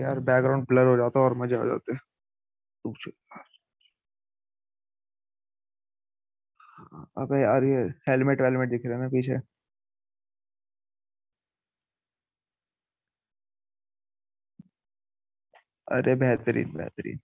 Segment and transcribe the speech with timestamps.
[0.00, 1.94] यार background blur हो जाता और मज़े आ जाते
[2.64, 2.96] रुक
[7.22, 9.38] अबे यार ये हेलमेट वेलमेट दिख रहा है ना पीछे।
[15.88, 17.18] अरे बेहतरीन बेहतरीन।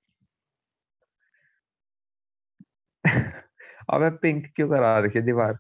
[3.95, 5.59] अबे पिंक क्यों करा रखी दीवार?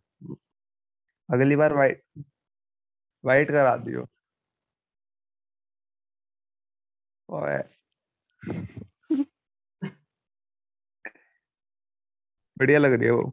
[1.28, 2.02] अगली बार वाइट
[3.24, 4.06] वाइट करा दियो।
[7.30, 7.58] ओए
[12.58, 13.32] बढ़िया लग रही है वो।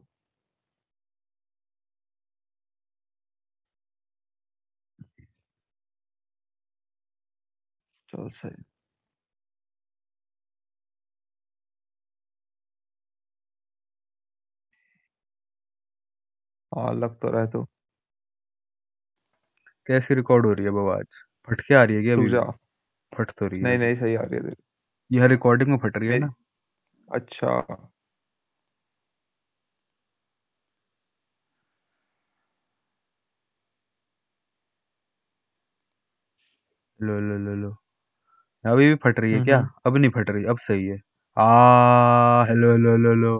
[8.08, 8.64] चल सही।
[16.72, 17.66] हाँ लग तो रहा है तो।
[19.86, 21.06] कैसी रिकॉर्ड हो रही है अब आज?
[21.48, 22.42] फटके आ रही है क्या रुक अभी जा
[23.18, 25.96] फट तो रही है। नहीं नहीं सही आ रही है तेरी यह रिकॉर्डिंग में फट
[25.96, 26.32] रही है ना?
[27.08, 27.60] अच्छा।
[37.00, 37.70] लो लो लो लो।
[38.64, 39.58] अभी भी फट रही है हम्म क्या?
[39.58, 40.98] हम्म अब नहीं फट रही अब सही है।
[41.36, 43.36] आ हेलो हेलो हेलो हेलो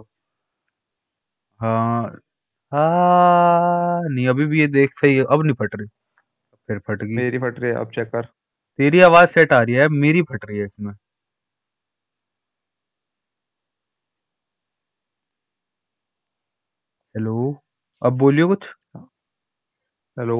[1.59, 2.03] हाँ
[2.71, 5.87] आ नहीं अभी भी ये देख सही है अब नहीं फट रही।
[6.69, 8.27] फिर फट गई। मेरी फट रही है अब चेक कर।
[8.79, 10.93] तेरी आवाज़ सेट आ रही है मेरी फट रही है इसमें।
[17.15, 17.35] हेलो
[18.01, 18.65] अब बोलियो कुछ?
[20.17, 20.35] Hello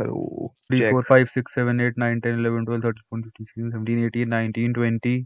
[0.00, 3.70] hello three four five six seven eight nine ten eleven twelve thirteen fourteen fifteen sixteen
[3.70, 5.16] seventeen eighteen nineteen twenty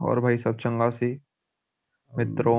[0.00, 1.12] और भाई सब चंगा सी।
[2.12, 2.56] मित्रों।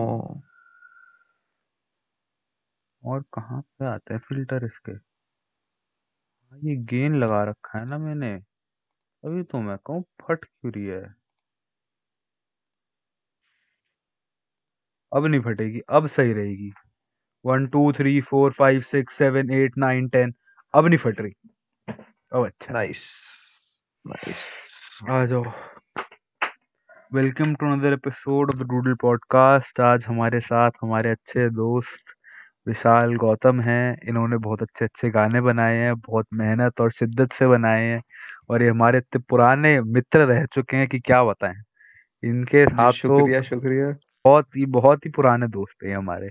[3.03, 5.06] और कहाँ पे आता है फ़िल्टर इसके?
[6.51, 8.33] हाँ, ये गेन लगा रखा है ना मैंने।
[9.23, 11.03] अभी तो मैं कहूँ फट क्यों रही है?
[15.11, 16.71] अब नहीं फटेगी अब सही रहेगी।
[17.45, 20.33] One two three four five six seven eight nine ten
[20.73, 21.33] अब नहीं फट रही।
[22.33, 23.03] अब अच्छा। नाइस
[24.05, 24.45] नाइस
[25.09, 25.43] आ जाओ।
[27.13, 32.06] Welcome to another episode of the Doodle podcast आज हमारे साथ हमारे अच्छे दोस्त
[32.67, 37.47] विशाल गौतम हैं। इन्होंने बहुत अच्छे अच्छे गाने बनाए हैं बहुत मेहनत और शिद्दत से
[37.47, 38.01] बनाए हैं
[38.49, 41.55] और ये हमारे इतने पुराने मित्र रह चुके हैं कि क्या बताएँ।
[42.23, 43.91] इनके साथ तो शुक्रिया शुक्रिया।
[44.25, 46.27] बहुत ही बहुत ही पुराने दोस्त हैं हमारे।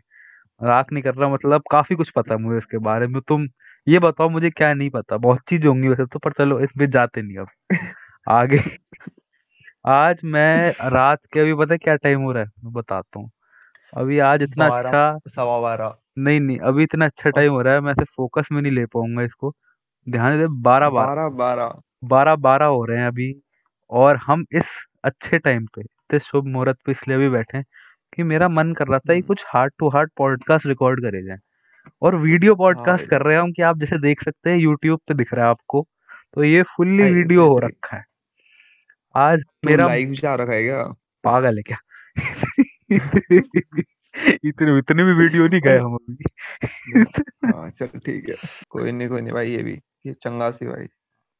[0.61, 3.47] मज़ाक नहीं कर रहा मतलब काफ़ी कुछ पता है मुझे इसके बारे में। तुम
[3.87, 7.23] ये बताओ मुझे क्या नहीं पता। बहुत चीज़ होंगी वैसे तो पर चलो इसमें जाते
[7.23, 7.49] नहीं अब।
[8.27, 8.59] आगे।
[9.85, 12.49] आज मैं रात के अभी पता है क्या टाइम हो रहा है?
[12.65, 13.31] मैं बताता हूँ।
[13.93, 17.75] अभी आज इतना अच्छा सवा बारह। नहीं नहीं अभी इतना अच्छा और टाइम हो रहा
[17.75, 19.53] है मैं ऐसे फोकस में नहीं ले पाऊँगा इसको।
[20.09, 21.73] ध्यान दे बारह बारह बारह।
[22.05, 23.35] बारह बारह हो रहे हैं अभी
[23.91, 24.65] और हम इस
[25.05, 27.65] अच्छे टाइम पे इतने शुभ मुहूर्त पे इसलिए भी बैठे हैं
[28.17, 31.23] कि मेरा मन कर रहा था कि हम्म, कुछ heart to heart podcast record करे
[31.23, 31.39] जाए।
[32.03, 34.57] और वीडियो हाँ। पॉडकास्ट भाई कर रहे हैं हम कि आप जैसे देख सकते हैं
[34.59, 35.87] यूट्यूब पे दिख रहा है आपको
[36.35, 38.05] तो ये फुल्ली वीडियो हो रखा है।
[39.15, 40.83] आज तू मेरा लाइव जा रखा है क्या?
[41.25, 41.79] पागल है क्या?
[44.45, 46.25] इतने इतने भी वीडियो नहीं गए हम अभी।
[47.47, 48.37] हाँ चल ठीक है।
[48.71, 49.73] कोई नहीं कोई नहीं भाई ये भी
[50.07, 50.87] ये चंगा सी भाई।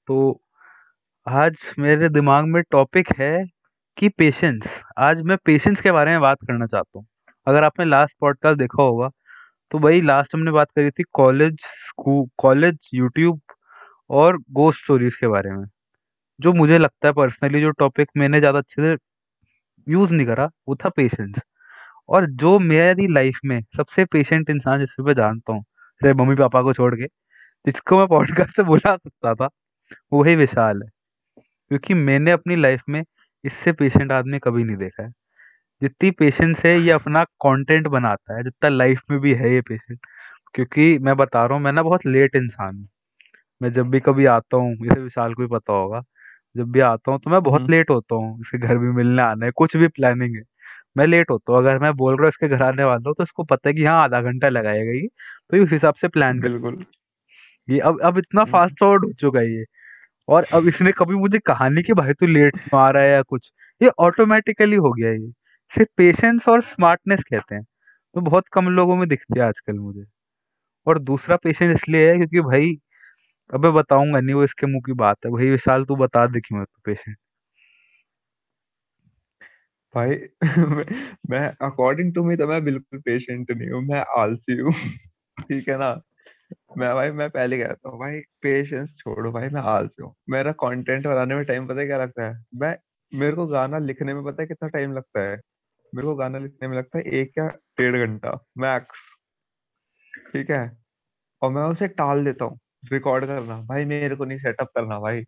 [0.09, 0.41] तो
[1.27, 3.33] आज मेरे दिमाग में टॉपिक है
[3.99, 4.65] कि पेशेंस
[5.01, 7.07] आज मैं पेशेंस के बारे में बात करना चाहता हूँ।
[7.47, 9.11] अगर आपने लास्ट पॉडकास्ट देखा होगा
[9.73, 11.57] तो भाई लास्ट हमने बात करी थी कॉलेज
[11.89, 13.41] स्कूल कॉलेज यूट्यूब
[14.11, 15.65] और गोस्ट स्टोरीज के बारे में।
[16.41, 18.97] जो मुझे लगता है पर्सनली जो टॉपिक मैंने ज़्यादा अच्छे से
[19.87, 21.37] यूज़ नहीं करा वो था पेशेंस
[22.09, 25.63] और जो मेरी लाइफ में सबसे पेशेंट इंसान जिसको मैं जानता हूँ
[26.03, 27.07] सिर्फ़ मम्मी पापा को छोड़ के
[27.65, 29.49] जिसको मैं पॉडकास्ट से बुला सकता था
[30.13, 30.89] वो ही विशाल है।
[31.71, 33.03] क्योंकि मैंने अपनी लाइफ में
[33.45, 35.11] इससे पेशेंट आदमी कभी नहीं देखा है।
[35.83, 39.99] जितनी पेशेंस है ये अपना कंटेंट बनाता है जितना लाइफ में भी है ये पेशेंट
[40.55, 42.89] क्योंकि मैं बता रहा हूँ मैं ना बहुत लेट इंसान हूँ।
[43.61, 46.03] मैं जब भी कभी आता हूँ जैसे विशाल को भी पता होगा
[46.57, 49.23] जब भी आता हूँ तो मैं बहुत हम्म। लेट होता हूँ इसके घर भी मिलने
[49.23, 50.43] आना है कुछ भी प्लानिंग है।
[50.97, 53.23] मैं लेट होता हूँ अगर मैं बोल रहा हूँ इसके घर आने वाला हूँ तो
[53.23, 55.07] इसको पता है कि हाँ आधा घंटा लगाएगा ये।
[55.51, 56.85] तो ये उस हिसाब से प्लान बिल्कुल।
[57.69, 59.65] ये अब अब इतना हम्म, फास्ट फॉरवर्ड हो चुका है ये।
[60.29, 63.23] और अब इसने कभी मुझे कहा नहीं कि भाई तू लेट आ रहा है या
[63.23, 63.51] कुछ।
[63.81, 65.31] ये ऑटोमेटिकली हो गया ये।
[65.73, 67.65] सिर्फ़ पेशेंस और स्मार्टनेस कहते हैं।
[68.17, 70.05] तो बहुत कम लोगों में दिखती है आजकल मुझे।
[70.87, 72.77] और दूसरा पेशेंस इसलिए है क्योंकि भाई
[73.51, 76.41] अब मैं बताऊँगा नहीं वो इसके मुँह की बात है। भाई विशाल तू बता दे
[76.41, 77.17] क्यों है तू पेशेंट
[79.97, 80.17] भाई,
[81.31, 84.73] मैं अकॉर्डिंग टू मी तो मैं बिल्कुल पेशेंट नहीं हूँ, मैं आलसी हूँ,
[85.41, 85.91] ठीक है ना?
[86.79, 91.07] मैं भाई, मैं पहले कहता हूँ, भाई पेशेंस छोड़ो भाई, मैं आलसी हूँ। मेरा कंटेंट
[91.07, 92.35] बनाने में टाइम पता है क्या लगता है?
[92.55, 92.77] मैं,
[93.13, 95.37] मेरे को गाना लिखने में पता है कितना टाइम लगता है?
[95.93, 97.49] मेरे को गाना लिखने में लगता है एक या
[97.79, 99.01] डेढ़ घंटा मैक्स
[100.33, 100.61] ठीक है?
[101.43, 102.59] और मैं उसे टाल देता हूँ
[102.93, 105.25] रिकॉर्ड करना, भाई, मेरे को नहीं सेटअप करना भाई।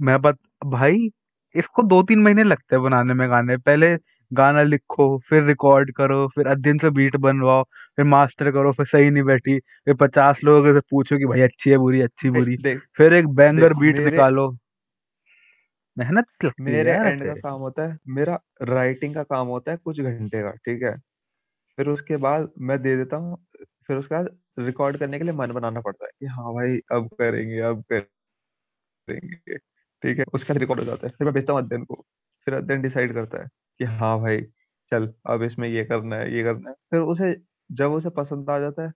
[0.00, 1.08] मैं बत, भाई
[1.54, 3.96] इसको दो तीन महीने लगते हैं बनाने में गाने। पहले
[4.30, 7.62] गाना लिखो फिर रिकॉर्ड करो फिर अध्ययन से बीट बनवाओ
[7.96, 11.70] फिर मास्टर करो फिर सही नहीं बैठी फिर पचास लोगों से पूछो कि भाई अच्छी
[11.70, 14.50] है बुरी अच्छी बुरी। देख फिर एक बैंगर बीट निकालो।
[15.96, 19.76] मेहनत लगती है मेरे एंड का काम होता है मेरा राइटिंग का काम होता है
[19.78, 20.96] कुछ घंटे का ठीक है?
[21.78, 23.36] फिर उसके बाद मैं दे देता हूँ
[23.88, 24.28] फिर उसके बाद
[24.60, 27.82] रिकॉर्ड करने के लिए मन बनाना पड़ता है कि हाँ भाई अब करेंगे अब
[28.82, 29.58] करेंगे।
[30.02, 31.94] ठीक है उसके रिकॉर्ड हो जाता है। फिर मैं भेजता हूँ अध्ययन को।
[32.44, 34.40] फिर अध्ययन डिसाइड करता है कि हाँ भाई
[34.92, 37.36] चल अब इसमें ये करना है ये करना है। फिर उसे
[37.72, 38.92] जब उसे पसंद आ जाता है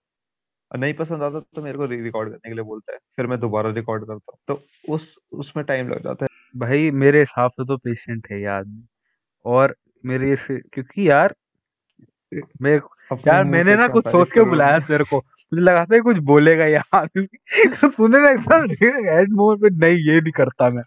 [0.77, 3.69] नहीं पसंद आता तो मेरे को रिकॉर्ड करने के लिए बोलता है। फिर मैं दोबारा
[3.69, 7.77] रिकॉर्ड करता हूँ। तो उस उसमें टाइम लग जाता है। भाई मेरे हिसाब से तो
[7.77, 8.83] पेशेंट है ये आदमी।
[9.45, 9.75] और
[10.05, 11.35] मेरे से क्योंकि यार
[12.61, 12.79] मैं
[13.27, 17.07] यार मैंने ना कुछ सोच के बुलाया तेरे को। मुझे लगा था कुछ बोलेगा यार।
[17.85, 18.67] तूने ना एकदम
[19.55, 20.83] पे नहीं ये नहीं करता मैं।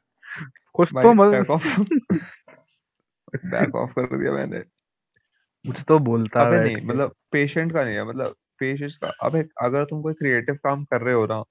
[0.75, 1.69] कुछ तो मत बैक ऑफ़
[3.47, 4.63] बैक ऑफ़ कर दिया मैंने
[5.65, 9.41] कुछ तो बोलता है अबे नहीं मतलब पेशेंट का नहीं है मतलब पेशेंस का अबे
[9.63, 11.43] अगर तुम कोई क्रिएटिव काम कर रहे हो ना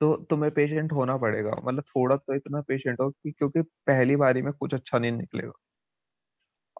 [0.00, 4.42] तो तुम्हें पेशेंट होना पड़ेगा। मतलब थोड़ा तो इतना पेशेंट हो कि क्योंकि पहली बारी
[4.42, 5.52] में कुछ अच्छा नहीं निकलेगा।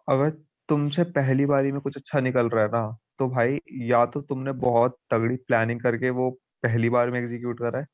[0.07, 0.29] अगर
[0.69, 2.81] तुमसे पहली बारी में कुछ अच्छा निकल रहा है ना
[3.19, 6.29] तो भाई या तो तुमने बहुत तगड़ी प्लानिंग करके वो
[6.63, 7.85] पहली बार में एग्जीक्यूट करा है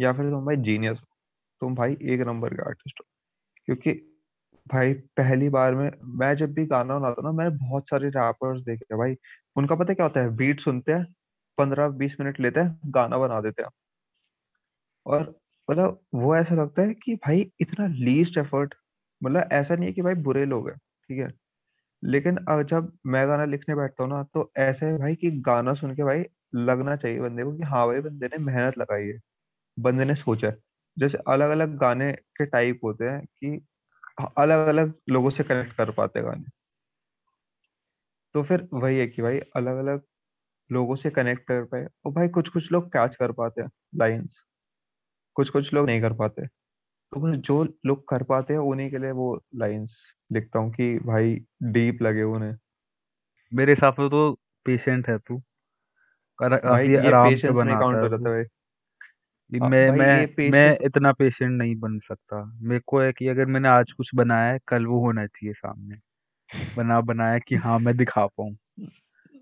[0.00, 1.13] या फिर तुम भाई जीनियस हो।
[1.62, 3.06] तुम भाई एक नंबर के आर्टिस्ट हो।
[3.66, 3.92] क्योंकि
[4.66, 8.96] भाई पहली बार में, मैं जब भी गाना बनाता ना मैंने बहुत सारे रैपर्स देखे
[8.96, 9.16] भाई।
[9.56, 10.36] उनका पता क्या होता है?
[10.36, 11.06] बीट सुनते हैं,
[11.58, 13.70] पंद्रह बीस मिनट लेते हैं, गाना बना देते हैं।
[15.06, 15.22] और
[15.68, 18.74] मतलब वो ऐसा लगता है कि भाई इतना लीस्ट एफर्ट
[19.22, 21.32] मतलब ऐसा नहीं है कि भाई बुरे लोग हैं, ठीक है?
[22.02, 25.94] लेकिन जब मैं गाना लिखने बैठता हूँ ना तो ऐसा है भाई कि गाना सुन
[25.96, 26.24] के भाई
[26.56, 29.20] लगना चाहिए बंदे को कि हाँ भाई बंदे ने मेहनत लगाई है,
[29.76, 30.56] बंदे ने सोचा है।
[30.98, 33.66] जैसे अलग अलग गाने के टाइप होते हैं कि
[34.38, 36.44] अलग अलग लोगों से कनेक्ट कर पाते गाने।
[38.34, 40.02] तो फिर वही है कि भाई अलग अलग
[40.72, 44.42] लोगों से कनेक्ट कर पाए और भाई कुछ कुछ लोग कैच कर पाते हैं लाइंस
[45.34, 48.98] कुछ कुछ लोग नहीं कर पाते। तो बस जो लोग कर पाते हैं उन्हीं के
[48.98, 49.96] लिए वो लाइंस
[50.32, 52.56] लिखता हूँ कि भाई डीप लगे उन्हें।
[53.54, 54.32] मेरे हिसाब से तो
[54.64, 55.38] पेशेंट है तू।
[56.38, 58.44] कर- भाई ये पेशेंस में काउंट है हो जाता है भाई।
[59.52, 63.00] कि अ, मैं भाई मैं ये मैं पेशेंस इतना पेशेंट नहीं बन सकता। मेरे को
[63.00, 65.96] है कि अगर मैंने आज कुछ बनाया है कल वो होना चाहिए सामने।
[66.76, 68.56] बना बनाया कि हाँ मैं दिखा पाऊँ।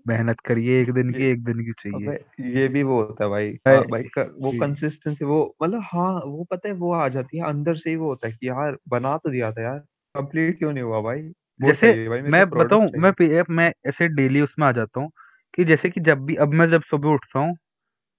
[0.07, 3.23] मेहनत करिए एक दिन ये की एक दिन की चाहिए। अबे ये भी वो होता
[3.23, 6.73] है भाई। है हाँ भाई क, वो कि कंसिस्टेंसी वो मतलब हाँ वो पता है
[6.75, 9.51] वो आ जाती है अंदर से ही वो होता है कि यार बना तो दिया
[9.51, 9.79] था यार
[10.15, 11.21] कंप्लीट क्यों नहीं हुआ भाई?
[11.59, 14.41] वो जैसे चाहिए भाई मेरे को मैं प्रोडक्ट बताऊँ मैं चाहिए। पे- मैं ऐसे डेली
[14.41, 15.09] उसमें आ जाता हूँ
[15.53, 17.55] कि जैसे कि जब भी अब मैं जब सुबह उठता हूँ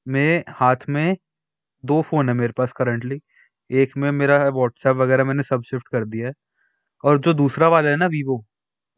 [0.07, 1.17] मैं हाथ में
[1.85, 3.21] दो फ़ोन है मेरे पास करंटली
[3.71, 6.33] एक में मेरा व्हाट्सएप वगैरह मैंने सब शिफ्ट कर दिया है।
[7.05, 8.43] और जो दूसरा वाला है ना वीवो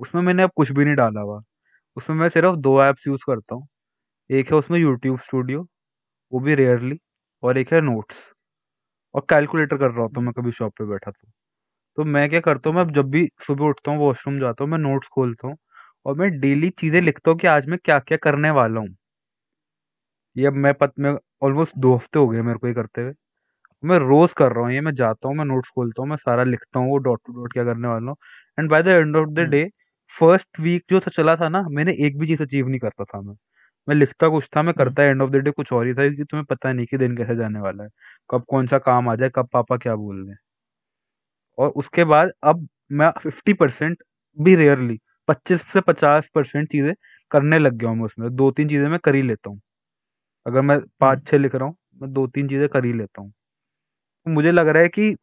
[0.00, 1.40] उसमें मैंने अब कुछ भी नहीं डाला हुआ।
[1.96, 3.66] उसमें मैं सिर्फ़ दो ऐप्स यूज़ करता हूँ।
[4.30, 5.66] एक है उसमें यूट्यूब स्टूडियो
[6.32, 6.98] वो भी रेयरली
[7.42, 8.16] और एक है नोट्स
[9.14, 11.28] और कैलकुलेटर कर रहा होता हूँ मैं कभी शॉप पे बैठा तो।
[11.98, 14.78] तो मैं क्या करता हूँ, मैं जब भी सुबह उठता हूँ वॉशरूम जाता हूँ, मैं
[14.80, 15.56] नोट्स खोलता हूँ,
[16.06, 18.96] और मैं डेली चीज़ें लिखता हूँ कि आज मैं क्या क्या करने वाला हूँ।
[20.36, 21.12] ये अब मैं पत, मैं
[21.42, 23.12] ऑलमोस्ट दो हफ़्ते हो गए मेरे को ये करते हुए।
[23.82, 26.44] मैं रोज कर रहा हूँ ये मैं जाता हूँ मैं नोट्स खोलता हूँ मैं सारा
[26.44, 28.16] लिखता हूँ वो डॉट टू डॉट क्या करने वाला हूँ।
[28.58, 29.64] And by the end of the day
[30.14, 33.20] first week जो था चला था ना मैंने एक भी चीज़ अचीव नहीं करता था
[33.22, 33.34] मैं।
[33.88, 36.08] मैं लिखता कुछ था मैं हम्म। करता एंड ऑफ़ द डे कुछ और ही था
[36.10, 37.90] कि तुम्हें पता नहीं कि दिन कैसे जाने वाला है।
[38.30, 40.38] कब कौन सा काम आ जाए कब पापा क्या बोल रहे हैं।
[41.58, 44.02] और उसके बाद अब मैं फिफ्टी परसेंट
[44.38, 46.92] भी रेयरली पच्चीस से पचास परसेंट चीज़ें
[47.32, 49.60] करने लग गया हूँ मैं उसमें। दो तीन चीज़ें मैं कर ही लेता हूँ।
[50.46, 53.22] अगर मैं हम्म। पाँच छह लिख रहा हूँ मैं दो तीन चीज़ें कर ही लेता
[53.22, 53.30] हूँ।
[54.26, 55.14] तो मुझे लग रहा है कि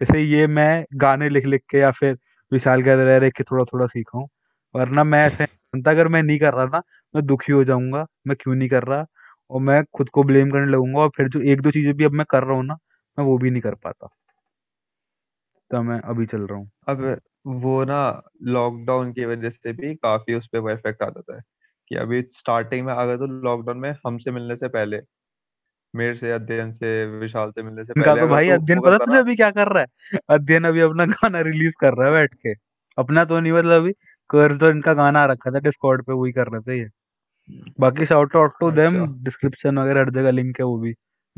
[0.00, 2.16] जैसे ये मैं गाने लिख लिख के या फिर
[2.52, 4.28] विशाल के रह रह के थोड़ा थोड़ा सीखा हूँ।
[4.74, 6.82] वरना मैं ऐसे बनता अगर मैं नहीं कर रहा ना
[7.14, 9.04] मैं दुखी हो जाऊँगा मैं क्यों नहीं कर रहा?
[9.50, 12.12] और मैं खुद को ब्लेम करने लगूँगा और फिर जो एक दो चीज़ें भी अब
[12.12, 12.74] मैं कर रहा हूँ ना
[13.18, 14.08] मैं वो भी नहीं कर पाता।
[15.70, 17.20] तो मैं अभी चल रहा हूँ। अब
[17.62, 18.00] वो ना
[18.46, 21.42] लॉकडाउन की वजह से भी काफ़ी उस पर वो इफ़ेक्ट आ जाता है।
[21.92, 25.00] कि अभी स्टार्टिंग में अगर तो लॉकडाउन में हमसे मिलने से पहले
[25.94, 28.98] मेरे से अध्ययन से विशाल से मिलने से इनका पहले तो भाई तू अध्ययन पता
[28.98, 30.18] तुझे अभी क्या कर रहा है?
[30.30, 32.54] अध्ययन अभी अपना गाना रिलीज़ कर रहा है बैठ के।
[32.98, 33.92] अपना तो नहीं मतलब अभी
[34.30, 36.88] कर्ज तो इनका गाना आ रखा था डिस्कॉर्ड पे वही कर रहे थे ये।
[37.80, 40.94] बाकी shout out to them description वगैरह हर जगह लिंक है वो भी।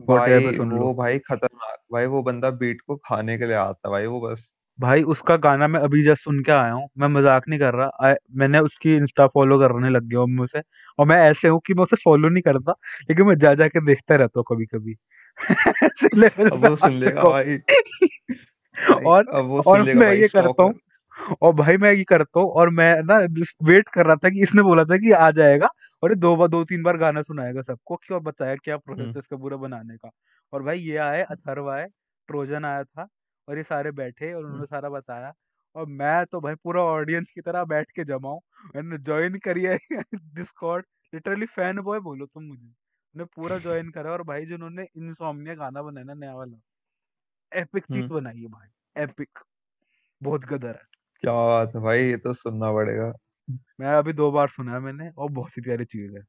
[0.08, 4.20] भाई वो भाई खतरनाक भाई वो बंदा बीट को खाने के लिए आता भाई वो
[4.20, 4.46] बस।
[4.78, 8.14] भाई उसका गाना मैं अभी जस्ट सुन के आया हूँ मैं मज़ाक नहीं कर रहा
[8.36, 10.62] मैंने उसकी इंस्टा फॉलो करने लग गया हूँ मैं उसे
[10.98, 12.72] और मैं ऐसे हूँ कि मैं उसे फॉलो नहीं करता
[13.10, 14.96] लेकिन मैं जा जा के देखता रहता हूँ कभी कभी
[15.84, 17.58] ऐसे लेवल अब पे वो आ सुन लेगा चुका भाई। हूँ
[18.76, 20.74] भाई और अब वो सुन और लेगा मैं भाई ये करता हूँ।
[21.42, 23.16] और भाई मैं ये करता हूँ और मैं ना
[23.64, 25.68] वेट कर रहा था कि इसने बोला था कि आ जाएगा
[26.02, 29.02] और ये दो बार दो तीन बार गाना सुनाएगा सबको कि और बताया क्या प्रोसेस
[29.02, 30.10] हम्म है इसका पूरा बनाने का।
[30.52, 31.86] और भाई ये आए अथर्व आए
[32.28, 33.06] ट्रोजन आया था
[33.48, 35.32] और ये सारे बैठे और हम्म। उन्होंने सारा बताया
[35.76, 38.34] और मैं तो भाई पूरा ऑडियंस की तरह बैठ के जमा
[38.76, 39.76] मैंने ज्वाइन करी है
[40.14, 45.54] डिस्कॉर्ड लिटरली फ़ैन बॉय बोलो तुम मुझे। मैंने पूरा ज्वाइन करा और भाई जिन्होंने इनसोम्निया
[45.54, 46.56] गाना बनाया ना नया वाला
[47.52, 49.38] एपिक चीज़ हम्म, बनाई है भाई एपिक
[50.22, 50.82] बहुत गदर है।
[51.22, 53.12] क्या बात है भाई ये तो सुनना पड़ेगा।
[53.80, 56.22] मैं अभी दो बार सुना है मैंने और बहुत ही प्यारी चीज़ है।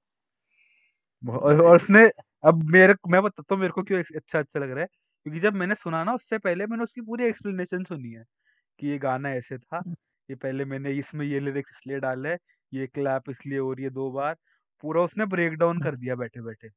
[1.23, 2.05] और और उसने
[2.43, 4.87] अब मेरे मैं बताता हूँ मेरे को क्यों अच्छा अच्छा लग रहा है।
[5.25, 8.23] क्योंकि जब मैंने सुना ना उससे पहले मैंने उसकी पूरी एक्सप्लेनेशन सुनी है
[8.79, 9.79] कि ये गाना ऐसे था
[10.29, 12.37] ये पहले मैंने इसमें ये लिरिक्स इसलिए डाले है
[12.73, 14.35] ये क्लैप इसलिए हो रही है दो बार
[14.83, 16.69] पूरा उसने ब्रेक डाउन कर दिया बैठे बैठे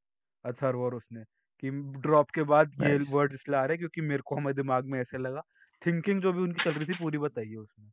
[0.44, 1.24] अथर्व और उसने
[1.62, 4.84] कि ड्रॉप के बाद ये वर्ड इसलिए आ रहे हैं क्योंकि मेरे को हमारे दिमाग
[4.84, 5.42] में ऐसे लगा
[5.86, 7.90] थिंकिंग जो भी उनकी चल रही थी पूरी बताई है उसने।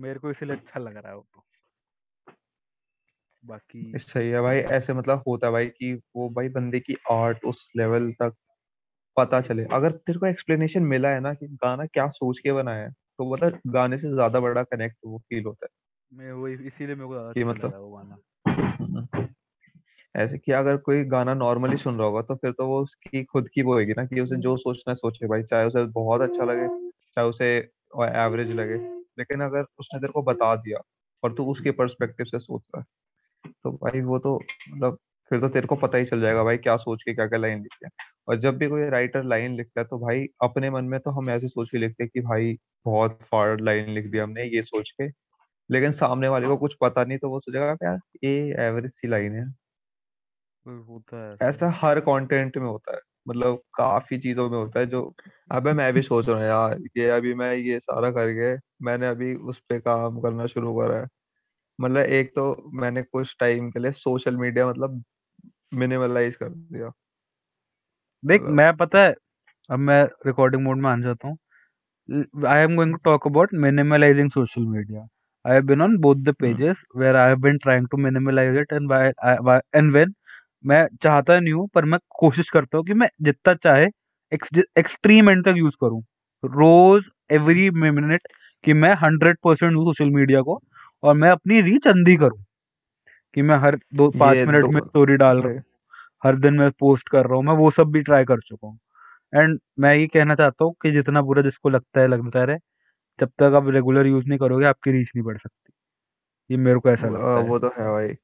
[0.00, 1.44] मेरे को इसलिए अच्छा लग रहा है वो तो।
[3.44, 7.44] बाकी सही है भाई ऐसे मतलब होता है भाई कि वो भाई बंदे की आर्ट
[7.44, 8.34] उस लेवल तक
[9.16, 12.82] पता चले। अगर तेरे को एक्सप्लेनेशन मिला है ना कि गाना क्या सोच के बनाया
[12.84, 16.94] है तो मतलब गाने से ज़्यादा बड़ा कनेक्ट वो फील होता है। मैं वो इसीलिए
[16.94, 18.16] मेरे को ज़्यादा कि अच्छा मतलब वो गाना।
[20.14, 23.48] ऐसे कि अगर कोई गाना नॉर्मली सुन रहा होगा तो फिर तो वो उसकी खुद
[23.48, 26.44] की वो होगी ना कि उसे जो सोचना है सोचे भाई चाहे उसे बहुत अच्छा
[26.44, 26.68] लगे
[27.16, 27.46] चाहे उसे
[27.96, 28.76] एवरेज लगे।
[29.18, 30.78] लेकिन अगर उसने तेरे को बता दिया
[31.22, 34.36] और तू उसके पर्सपेक्टिव से सोच रहा है तो भाई वो तो
[34.70, 34.98] मतलब
[35.30, 37.58] फिर तो तेरे को पता ही चल जाएगा भाई क्या सोच के क्या क्या लाइन
[37.58, 37.92] लिखते हैं।
[38.28, 41.30] और जब भी कोई राइटर लाइन लिखता है तो भाई अपने मन में तो हम
[41.30, 42.56] ऐसे सोच के लिखते हैं कि भाई
[42.86, 45.08] बहुत फाड़ लाइन लिख दिया हमने ये सोच के।
[45.70, 49.08] लेकिन सामने वाले को कुछ पता नहीं तो वो सोचेगा "क्या यार ये एवरेज सी
[49.08, 49.46] लाइन है।
[50.86, 54.86] होता है ऐसा ऐसा हर कंटेंट में होता है मतलब काफ़ी चीज़ों में होता है
[54.86, 55.02] जो
[55.50, 58.54] अबे मैं भी सोच रहा हूँ यार ये अभी मैं ये सारा करके
[58.84, 61.06] मैंने अभी उस पर काम करना शुरू करा है।
[61.78, 65.02] मतलब एक तो मैंने कुछ टाइम के लिए सोशल मीडिया मतलब
[65.72, 66.90] मिनिमलाइज कर दिया
[68.22, 69.14] देख मतलब मैं पता है
[69.70, 71.36] अब मैं रिकॉर्डिंग मोड में आ जाता हूँ
[72.08, 75.00] I am going to talk about minimalizing social media.
[75.44, 78.60] I have been on both the hmm, pages where I have been trying to minimalize
[78.62, 80.14] it and why, I, why and when
[80.66, 83.86] मैं चाहता नहीं हूँ पर मैं कोशिश करता हूँ कि मैं जितना चाहे
[84.78, 86.02] एक्सट्रीम एंड तक यूज़ करूँ
[86.44, 88.28] रोज एवरी मिनट
[88.64, 90.60] कि मैं हंड्रेड परसेंट हूँ सोशल मीडिया को
[91.02, 92.44] और मैं अपनी रीच अंधी करूँ
[93.36, 95.62] कि मैं हर दो पाँच ये मिनट दो में स्टोरी डाल रहा हूँ
[96.24, 98.78] हर दिन मैं पोस्ट कर रहा हूँ मैं वो सब भी ट्राई कर चुका हूँ।
[99.32, 102.58] एंड मैं ये कहना चाहता हूँ कि जितना बुरा जिसको लगता है लगता रहे।
[103.18, 105.72] जब तक आप रेगुलर यूज़ नहीं करोगे आपकी रीच नहीं बढ़ सकती।
[106.50, 108.14] ये मेरे को ऐसा वो लगता है। वो तो है भाई।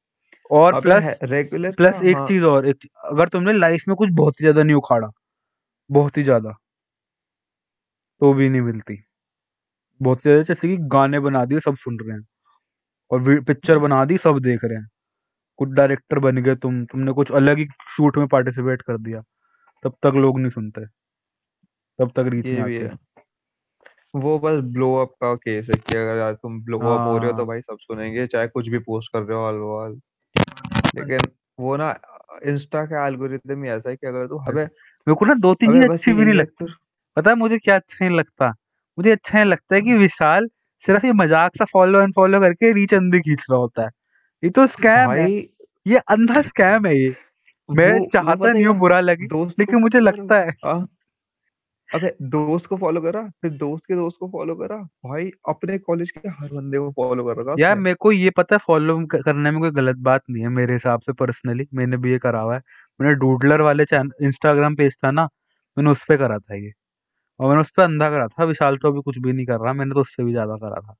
[0.51, 4.11] और प्लस है रेगुलर प्लस एक हाँ चीज़ और एक अगर तुमने लाइफ में कुछ
[4.15, 5.11] बहुत ही ज़्यादा नहीं उखाड़ा
[5.91, 6.55] बहुत ही ज़्यादा
[8.21, 8.97] तो भी नहीं मिलती।
[10.01, 12.25] बहुत से ज़्यादा जैसे कि गाने बना दिए सब सुन रहे हैं।
[13.11, 14.89] और पिक्चर बना दी सब देख रहे हैं।
[15.59, 17.67] कुछ डायरेक्टर बन गए तुम तुमने कुछ अलग ही
[17.97, 19.21] शूट में पार्टिसिपेट कर दिया।
[19.85, 20.87] तब तक लोग नहीं सुनते।
[21.99, 22.97] तब तक रीच नहीं भी आती। है।
[24.15, 27.27] वो बस ब्लो अप का केस है कि अगर यार तुम ब्लो अप हो रहे
[27.27, 29.45] हो तो हाँ। भाई सब सुनेंगे चाहे कुछ भी पोस्ट कर रहे हो
[29.77, 30.01] ऑल
[30.97, 31.31] लेकिन
[31.61, 31.91] वो ना
[32.47, 35.71] इंस्टा का एल्गोरिदम ही ऐसा है कि अगर तू अबे मेरे को ना दो तीन
[35.71, 36.65] अबे चीज़ बस अच्छी भी नहीं यही है लगती
[37.17, 38.49] पता है मुझे क्या अच्छा नहीं लगता?
[38.99, 40.49] मुझे अच्छा नहीं लगता है कि विशाल
[40.85, 43.91] सिर्फ़ ये मज़ाक सा फॉलो अनफॉलो करके रीच अंदर खींच रहा होता है।
[44.43, 45.49] ये तो स्कैम है। भाई
[45.87, 47.15] ये अंधा स्कैम है ये।
[47.69, 50.87] मैं वो चाहता पता नहीं हूँ बुरा लगे दोस्त को लेकिन मुझे फॉलो लगता है।
[51.89, 56.11] अबे दोस्त को फॉलो करा फिर दोस्त के दोस्त को फॉलो करा। भाई अपने कॉलेज
[56.11, 58.99] के हर बंदे को फॉलो कर रखा यार उसने। मेरे को ये पता है फॉलो
[59.07, 62.41] करने में कोई गलत बात नहीं है मेरे हिसाब से पर्सनली मैंने भी ये करा
[62.41, 62.61] हुआ है।
[63.01, 65.29] मैंने डूडलर वाले चैनल इंस्टाग्राम पेज था ना
[65.77, 66.73] मैंने उस पे करा था ये।
[67.41, 69.73] और मैंने उस पे अंधा करा था। विशाल तो अभी कुछ भी नहीं कर रहा
[69.75, 70.95] मैंने तो उससे भी ज़्यादा करा था।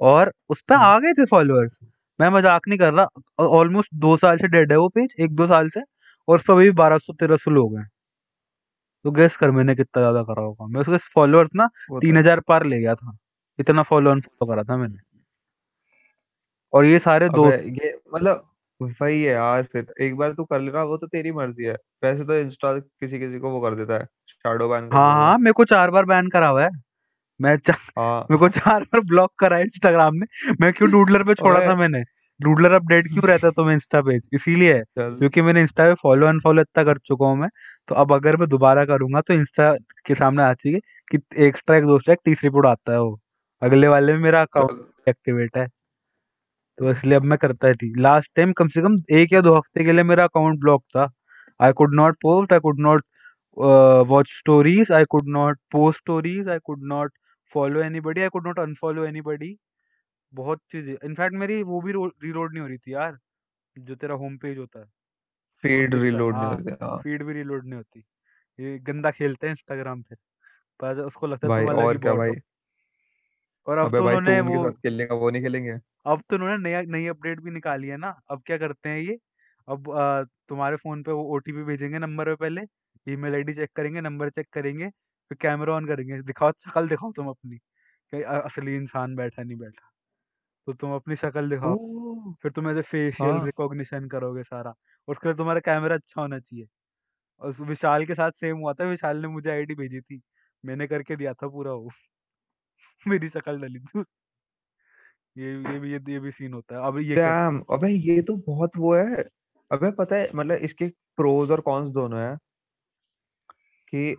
[0.00, 1.72] और उस पे हम्म, आ गए थे फॉलोअर्स
[2.18, 5.46] मैं मज़ाक नहीं कर रहा ऑलमोस्ट दो साल से डेड है वो पेज एक दो
[5.46, 5.80] साल से
[6.28, 7.86] और उस पर अभी बारह सौ तेरह सौ लोग हैं।
[9.04, 12.16] तो गेस कर मैंने कितना ज़्यादा करा होगा। मैं उसके फॉलोअर्स ना वो तो तीन
[12.16, 13.16] है। हज़ार पार ले गया था।
[13.58, 14.98] इतना फॉलो अनफॉलो करा था मैंने।
[16.72, 18.44] और ये सारे अबे दोस्त ये मतलब
[18.80, 22.24] वही है यार फिर एक बार तू कर लेना वो तो तेरी मर्ज़ी है। वैसे
[22.24, 25.26] तो इंस्टा किसी किसी को वो कर देता है शैडो बैन कर हाँ देता है।
[25.26, 26.70] हाँ मेरे को चार बार बैन करा हुआ है।
[27.40, 31.22] मैं चा, मेरे को हाँ चार बार ब्लॉक करा है इंस्टाग्राम ने। मैं क्यों डूडलर
[31.24, 32.02] पे छोड़ा था मैंने?
[32.40, 34.18] डूडलर अपडेट क्यों रहता है तुम्हें इंस्टा पे?
[34.34, 37.48] इसीलिए। क्योंकि मैंने इंस्टा पे फॉलो अनफॉलो इतना कर चुका हूँ मैं।
[37.88, 39.72] तो अब अगर मैं दोबारा करूँगा तो इंस्टा
[40.06, 43.18] के सामने आती है कि एक्स्ट्रा एक दोस्त एक तीसरी पुट आता है वो।
[43.62, 45.66] अगले वाले में मेरा अकाउंट एक्टिवेट है।
[46.78, 49.54] तो इसलिए अब मैं करता ही थी। लास्ट टाइम कम से कम एक या दो
[49.56, 51.08] हफ़्ते के लिए मेरा अकाउंट ब्लॉक था।
[51.60, 53.04] I could not post I could not
[54.08, 57.12] watch stories I could not post stories I could not
[57.54, 59.56] follow anybody I could not unfollow anybody
[60.32, 63.18] बहुत चीज़ें इनफैक्ट मेरी वो भी रीलोड नहीं हो रही थी यार
[63.76, 64.86] जो तेरा होम पेज होता है।
[65.64, 68.04] फ़ीड दिखता है रिलोड नहीं हाँ होते हाँ। फ़ीड भी रीलोड नहीं होती।
[68.58, 70.16] ये गंदा खेलते हैं इंस्टाग्राम पे।
[70.80, 72.34] पर उसको लगता है भाई ही और क्या हो भाई?
[73.66, 75.78] और अब तो उन्होंने वो साथ खेलेगा वो नहीं खेलेंगे?
[76.06, 79.16] अब तो उन्होंने नया नई अपडेट भी निकाली है ना। अब क्या करते हैं ये?
[79.68, 79.84] अब
[80.48, 82.62] तुम्हारे फ़ोन पे वो ओटीपी भेजेंगे नंबर पे पहले।
[83.06, 84.88] ईमेल आईडी चेक करेंगे नंबर चेक करेंगे।
[85.30, 89.56] फिर कैमरा ऑन करेंगे दिखाओ शक्ल दिखाओ तुम अपनी कि अ- असली इंसान बैठा नहीं
[89.58, 89.90] बैठा।
[90.66, 91.76] तो तुम अपनी शक्ल दिखाओ
[92.42, 94.74] फिर तुम ऐसे फेशियल हाँ। रिकॉग्निशन करोगे सारा
[95.08, 96.66] उसके लिए तुम्हारा कैमरा अच्छा होना चाहिए।
[97.40, 100.20] और उस विशाल के साथ सेम हुआ था विशाल ने मुझे आईडी भेजी थी
[100.64, 101.90] मैंने करके दिया था पूरा वो
[103.08, 104.04] मेरी शक्ल डली थी।
[105.38, 108.22] ये ये भी ये, ये भी सीन होता है अब ये कर डैम अबे ये
[108.22, 109.22] तो बहुत वो है
[109.70, 112.36] अबे पता है मतलब इसके प्रोज और कॉन्स दोनों है
[113.88, 114.16] कि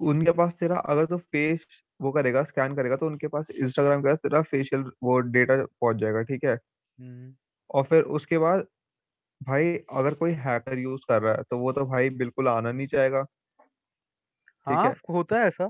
[0.00, 1.66] उनके पास तेरा अगर तो फेस
[2.00, 6.22] वो करेगा स्कैन करेगा तो उनके पास इंस्टाग्राम के तेरा फेशियल वो डेटा पहुँच जाएगा
[6.24, 6.58] ठीक है?
[6.98, 7.36] हम्म।
[7.70, 8.66] और फिर उसके बाद
[9.40, 12.86] भाई अगर कोई हैकर यूज़ कर रहा है तो वो तो भाई बिल्कुल आना नहीं
[12.88, 13.26] चाहेगा।
[14.66, 14.94] ठीक हाँ है?
[15.10, 15.68] होता है ऐसा।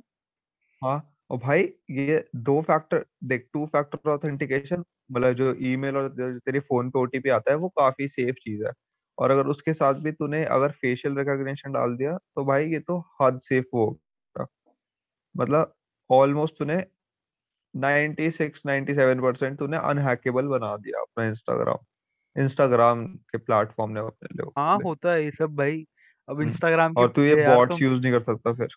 [0.82, 0.97] हाँ
[1.30, 6.61] और भाई ये दो फैक्टर देख टू फैक्टर ऑथेंटिकेशन मतलब जो ईमेल और जो तेरे
[6.62, 8.73] फ़ोन पे ओटीपी आता है वो काफ़ी सेफ़ चीज़ है।
[9.18, 12.99] और अगर उसके साथ भी तूने अगर फेशियल रिकॉग्निशन डाल दिया तो भाई ये तो
[13.20, 13.99] हद सेफ़ होगा
[15.38, 15.75] मतलब
[16.11, 16.76] ऑलमोस्ट तूने
[17.75, 21.87] 96 97 परसेंट तूने अनहैकेबल बना दिया अपना इंस्टाग्राम
[22.37, 25.85] इंस्टाग्राम के प्लेटफॉर्म ने अपने हाँ होता है ये सब भाई।
[26.28, 28.75] अब हम्म, इंस्टाग्राम और तू ये बॉट्स तुम यूज़ नहीं कर सकता फिर।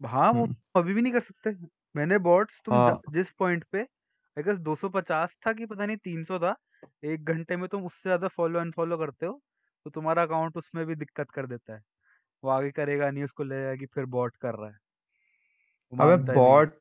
[0.00, 1.50] हाँ वो हम्म, अभी भी नहीं कर सकते।
[1.94, 3.82] मैंने बॉट्स तुम हाँ। जिस पॉइंट पे
[4.36, 6.54] अगर 250 था कि पता नहीं 300 था
[7.04, 9.40] एक घंटे में तुम उससे ज़्यादा फॉलो अनफॉलो करते हो
[9.86, 11.80] तो तुम्हारा अकाउंट उसमें भी दिक्कत कर देता है।
[12.42, 14.78] वो आगे करेगा नहीं उसको लगेगा कि फिर बॉट कर रहा है।
[15.92, 16.78] वो अबे मानता ही नहीं है। बॉट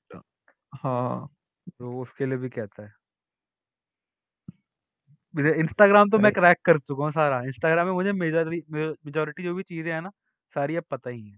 [0.75, 1.29] हाँ।
[1.71, 2.91] तो वो उसके लिए भी कहता है।
[5.33, 9.91] इंस्टाग्राम तो मैं क्रैक कर चुका हूँ सारा। इंस्टाग्राम में मुझे मेजोरिटी जो भी चीज़ें
[9.93, 10.09] हैं ना
[10.53, 11.37] सारी अब पता ही है।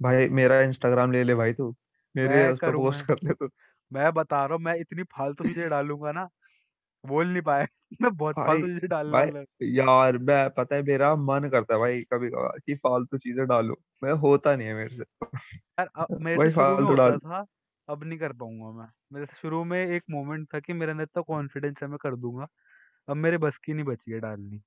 [0.00, 1.74] भाई मेरा इंस्टाग्राम ले ले भाई तू।
[2.14, 2.96] मेरे मैं उस पर करूँ मैं?
[2.96, 3.48] पोस्ट कर ले तू।
[3.92, 6.28] मैं बता रहा हूँ मैं इतनी फालतू चीज़ें डालूँगा ना
[7.06, 7.66] बोल नहीं पाया।
[8.02, 11.74] मैं बहुत भाई फालतू चीज़ें डालने भाई वाला यार मैं पता है मेरा मन करता
[11.74, 15.04] है भाई कभी कभार कि फालतू चीज़ें डालूं मैं होता नहीं है मेरे से।
[15.78, 17.44] यार अब मेरे से भाई शुरू में फालतू होता डाल था
[17.88, 21.02] अब नहीं कर पाऊँगा मैं। मेरे से शुरू में एक मोमेंट था कि मेरे अंदर
[21.02, 22.46] इतना कॉन्फिडेंस है मैं कर दूँगा।
[23.08, 24.60] अब मेरे बस की नहीं बची है डालनी।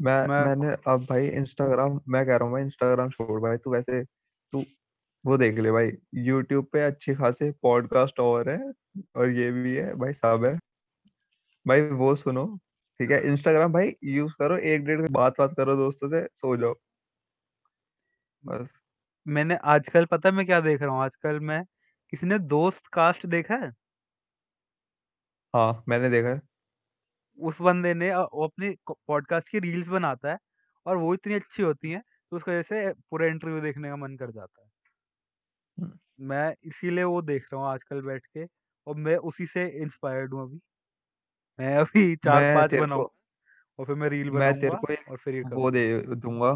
[0.00, 3.70] मैं मैं मैंने अब भाई इंस्टाग्राम मैं कह रहा हूँ भाई इंस्टाग्राम छोड़ भाई तू
[3.70, 4.64] वैसे तू
[5.24, 5.90] वो देख ले भाई
[6.22, 8.58] यूट्यूब पे अच्छे खासे पॉडकास्ट और है
[9.16, 10.58] और ये भी है भाई सब है।
[11.66, 12.44] भाई वो सुनो
[13.00, 13.20] ठीक है?
[13.26, 16.74] इंस्टाग्राम भाई यूज़ करो एक डेढ़ बात बात करो दोस्तों से सो जाओ।
[18.44, 18.68] बस।
[19.26, 21.02] मैंने आजकल पता है मैं क्या देख रहा हूँ?
[21.02, 21.62] आजकल मैं
[22.12, 23.72] किसी ने दोस्त कास्ट देखा है?
[25.54, 26.40] हाँ मैंने देखा है।
[27.38, 30.38] उस बंदे ने अ, वो अपनी पॉडकास्ट की रील्स बनाता है
[30.86, 34.16] और वो इतनी अच्छी होती हैं तो उसकी वजह से पूरा इंटरव्यू देखने का मन
[34.16, 34.68] कर जाता है।
[35.78, 38.44] हम्म, मैं इसीलिए वो देख रहा हूँ आजकल बैठ के
[38.86, 40.60] और मैं उसी से इंस्पायर्ड हूँ अभी।
[41.58, 42.82] मैं अभी चार मैं पाँच तेरे
[43.78, 46.14] और फिर मैं रील मैं तेरे बनाऊँगा को एक और फिर ये वो करूँगा। दे
[46.16, 46.52] दूँगा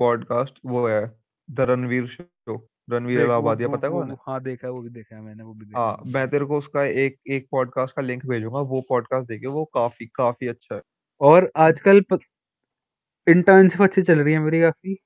[0.00, 1.00] पॉडकास्ट वो है
[1.48, 2.56] द रणवीर शो।
[2.90, 4.40] रणवीर देख वो इलाहाबादिया वो, पता है वो, कौन है वो हाँ?
[4.42, 6.58] देखा है वो भी देखा है मैंने वो भी देखा हाँ है। मैं तेरे को
[6.58, 10.82] उसका एक एक पॉडकास्ट का लिंक भेजूँगा वो पॉडकास्ट देखिए वो काफ़ी काफ़ी अच्छा है।
[11.20, 12.02] और आजकल
[13.26, 14.96] इंटर्नशिप अच्छी चल रही है मेरी काफ़ी।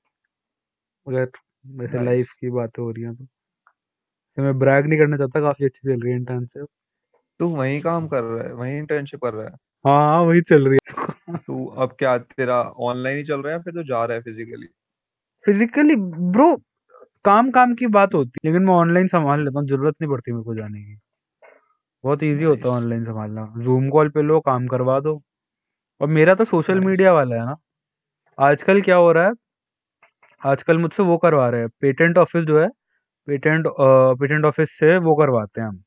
[1.07, 1.31] अगर
[1.65, 3.25] वैसे लाइफ की बातें हो रही हैं तो।
[4.37, 6.67] तो मैं ब्रैग नहीं करना चाहता काफ़ी अच्छी चल रही है इंटर्नशिप।
[7.41, 9.51] तू वहीं काम कर रहा है वहीं इंटर्नशिप कर रहा है।
[9.85, 13.59] हाँ हाँ वही चल रही है। तू अब क्या तेरा ऑनलाइन ही चल रहा है
[13.63, 14.67] फिर तू जा रहा है फिजिकली
[15.45, 15.95] फिजिकली
[16.31, 16.55] ब्रो
[17.25, 20.31] काम काम की बात होती है लेकिन मैं ऑनलाइन संभाल लेता हूँ ज़रूरत नहीं पड़ती
[20.31, 20.95] मेरे को जाने की।
[22.03, 25.21] बहुत इजी होता है ऑनलाइन संभालना। जूम कॉल पे लो काम करवा दो।
[26.01, 27.55] और मेरा तो सोशल मीडिया वाला है ना।
[28.37, 29.33] आजकल क्या हो रहा है
[30.41, 32.67] आजकल मुझसे वो करवा रहे हैं। पेटेंट ऑफ़िस जो है
[33.27, 33.65] पेटेंट
[34.19, 35.83] पेटेंट ऑफ़िस से वो करवाते हैं हम।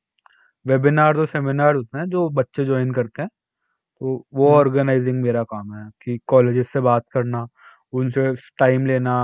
[0.66, 3.28] वेबिनार और सेमिनार होते हैं जो बच्चे ज्वाइन करते हैं।
[4.00, 7.46] तो वो हम्म। ऑर्गेनाइजिंग मेरा काम है कि कॉलेजेस से बात करना
[7.92, 9.14] उनसे टाइम लेना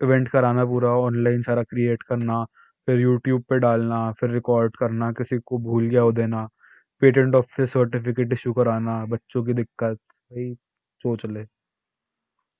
[0.00, 2.44] इवेंट कराना पूरा ऑनलाइन सारा क्रिएट करना
[2.88, 6.48] फिर यूट्यूब पे डालना फिर रिकॉर्ड करना किसी को भूल गया हो देना
[7.02, 10.54] पेटेंट ऑफ़िस सर्टिफिकेट इशू कराना बच्चों की दिक्कत भाई
[11.04, 11.46] सोच ले।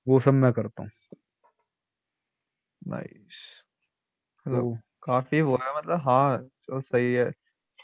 [0.07, 0.89] वो सब मैं करता हूँ।
[2.81, 3.39] नाइस
[4.45, 7.31] तो मतलब काफ़ी वो है मतलब हाँ तो सही है।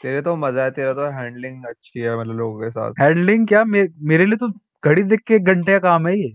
[0.02, 3.62] तेरे तो मज़ा है तेरा तो हैंडलिंग अच्छी है मतलब लोगों के साथ। हैंडलिंग क्या?
[3.64, 4.48] मे, मेरे लिए तो
[4.84, 6.34] घड़ी देख के एक घंटे का काम है ये।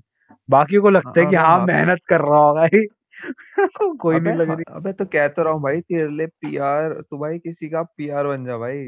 [0.49, 2.85] बाकी को हाँ, लगता है कि हाँ हाँ मेहनत कर रहा होगा ये
[3.99, 6.93] कोई अबे नहीं लग हाँ रही। अबे तो कहता रहा हूँ भाई तेरे लिए पीआर
[7.01, 8.83] तू भाई किसी का पीआर बन जा भाई।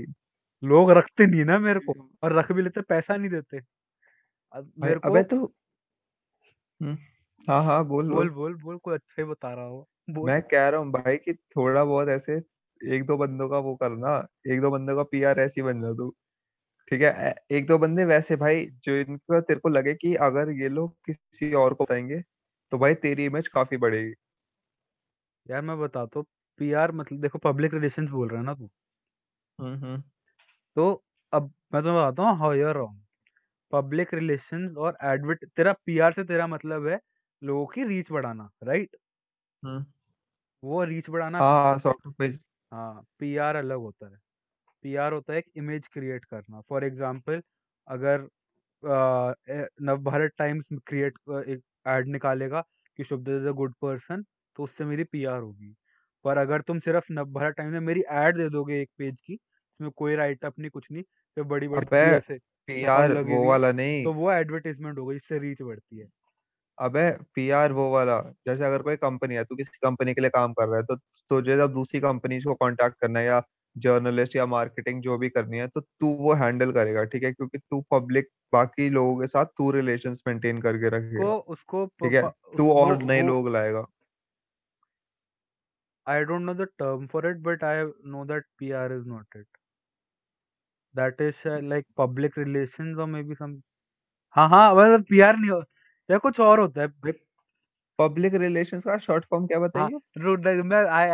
[0.64, 3.60] लोग रखते नहीं ना मेरे को और रख भी लेते पैसा नहीं देते।
[4.54, 5.46] अब भाई मेरे को अबे तो
[6.82, 6.98] हम्म,
[7.48, 10.42] हाँ हाँ बोल बोल। बोल बोल बोल कोई अच्छा ही बता रहा हो। बोल। मैं
[10.44, 12.40] कह रहा हूँ भाई कि थोड़ा बहुत ऐसे
[12.82, 15.94] एक दो बंदों का वो करना एक दो बंदों का पीआर ऐसे ही बन जा
[15.94, 16.10] तू
[16.90, 17.36] ठीक है?
[17.52, 21.54] एक दो बंदे वैसे भाई जो इनका तेरे को लगे कि अगर ये लोग किसी
[21.54, 22.22] और को बताएँगे
[22.72, 24.14] तो भाई तेरी इमेज काफ़ी बढ़ेगी।
[25.50, 26.26] यार मैं बताता हूँ
[26.60, 28.70] पीआर मतलब देखो पब्लिक रिलेशंस बोल रहा है ना तू।
[29.60, 30.04] हम्म हम्म।
[30.76, 33.02] तो अब मैं तुम्हें बताता हूँ how you are wrong
[33.72, 37.00] public relations और एडवर्ट तेरा पीआर से तेरा मतलब है
[37.44, 38.96] लोगों की रीच बढ़ाना राइट
[39.64, 39.86] हम्म।
[40.64, 42.40] वो रीच बढ़ाना हाँ हाँ सॉफ्ट पेज
[42.76, 44.18] हाँ पीआर अलग होता है।
[44.84, 47.42] पीआर होता है एक इमेज क्रिएट करना। फॉर एग्जांपल
[47.88, 48.28] अगर
[49.50, 51.18] ए- नवभारत टाइम्स क्रिएट
[51.50, 52.62] एक एड निकालेगा
[53.00, 54.24] कि Shubhdev is a good person
[54.58, 55.74] तो उससे मेरी पीआर होगी।
[56.26, 59.90] पर अगर तुम सिर्फ़ नवभारत टाइम्स में मेरी एड दे दोगे एक पेज की इसमें
[59.94, 61.04] कोई राइटअप नहीं कुछ नहीं
[61.38, 65.14] फिर बड़ी बड़ी अबे पूरी ऐसे शक्ल पीआर वो वाला नहीं। तो वो एडवर्टीजमेंट होगा
[65.14, 66.08] जिससे रीच बढ़ती है।
[66.78, 70.54] अबे पीआर वो वाला जैसे अगर कोई कंपनी है तू किसी कंपनी के लिए काम
[70.54, 70.96] कर रहा है तो
[71.32, 73.42] तुझे जब दूसरी कंपनी को कांटेक्ट करना है या
[73.76, 77.32] जर्नलिस्ट या मार्केटिंग जो भी करनी है तो तू वो हैंडल करेगा ठीक है?
[77.34, 82.14] क्योंकि तू पब्लिक बाकी लोगों के साथ तू रिलेशंस मेंटेन करके रखेगा उसको प, ठीक
[82.14, 82.30] है?
[82.58, 83.86] तू और नए लोग लाएगा।
[86.08, 89.48] I don't know the term for it but I know that PR is not it
[90.96, 93.62] that is like public relations और मे बी सम
[94.36, 95.64] हाँ हाँ मतलब पीआर नहीं हो
[96.10, 96.88] या कुछ और होता है?
[96.88, 97.12] भाई
[98.00, 99.90] पब्लिक रिलेशंस का शॉर्ट फॉर्म क्या हाँ
[100.40, 101.10] बताइए मैं आई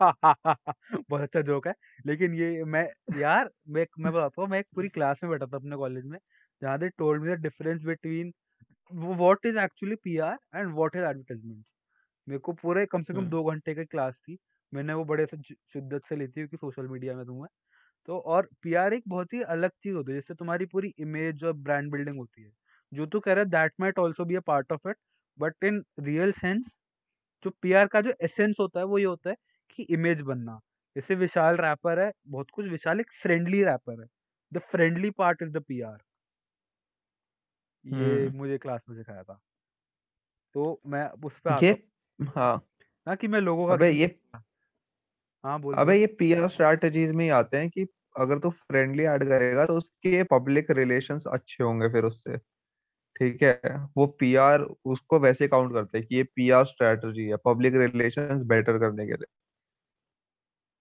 [1.10, 1.72] बहुत अच्छा जोक है।
[2.06, 2.84] लेकिन ये मैं
[3.16, 6.18] यार मैं मैं बताता हूँ मैं एक पूरी क्लास में बैठा था अपने कॉलेज में
[6.62, 8.32] जहाँ they told me the difference between
[8.92, 11.64] what is actually PR and what is advertisement
[12.26, 14.38] मेरे को पूरे कम से कम हम्म। दो घंटे की क्लास थी।
[14.72, 17.48] मैंने वो बड़े से शिद्दत से ली थी क्योंकि सोशल मीडिया में हूँ मैं
[18.08, 21.52] तो और पीआर एक बहुत ही अलग चीज़ होती है जिससे तुम्हारी पूरी इमेज और
[21.60, 22.50] ब्रांड बिल्डिंग होती है।
[22.92, 24.96] जो तू कह रहा है that might also be a part of it
[25.38, 26.64] but in real sense
[27.44, 29.36] जो पीआर का जो एसेंस होता है वो ये होता है
[29.70, 30.58] कि इमेज बनना।
[30.96, 34.08] जैसे विशाल रैपर है बहुत कुछ विशाल एक फ्रेंडली रैपर है।
[34.52, 35.98] The friendly part is the PR
[37.84, 39.40] ये हम्म। मुझे क्लास में सिखाया था।
[40.54, 41.72] तो मैं उस पे ये
[42.18, 42.60] हाँ।
[43.06, 44.06] ना कि मैं लोगों का अबे ये
[45.44, 49.24] हाँ बोल अबे ये पीआर स्ट्रैटेजीज में ही आते हैं कि अगर तू फ्रेंडली ऐड
[49.24, 52.36] करेगा तो उसके पब्लिक रिलेशंस अच्छे होंगे फिर उससे।
[53.20, 53.60] ठीक है
[53.96, 58.78] वो पीआर उसको वैसे काउंट करते हैं कि ये पीआर स्ट्रैटेजी है पब्लिक रिलेशंस बेटर
[58.78, 59.26] करने के लिए।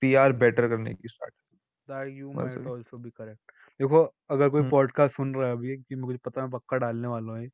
[0.01, 5.15] पीआर बेटर करने की strategy you might also be correct देखो अगर कोई हम्म। पॉडकास्ट
[5.15, 7.49] सुन रहा है अभी कि मुझे पता है मैं पक्का डालने वाला हूँ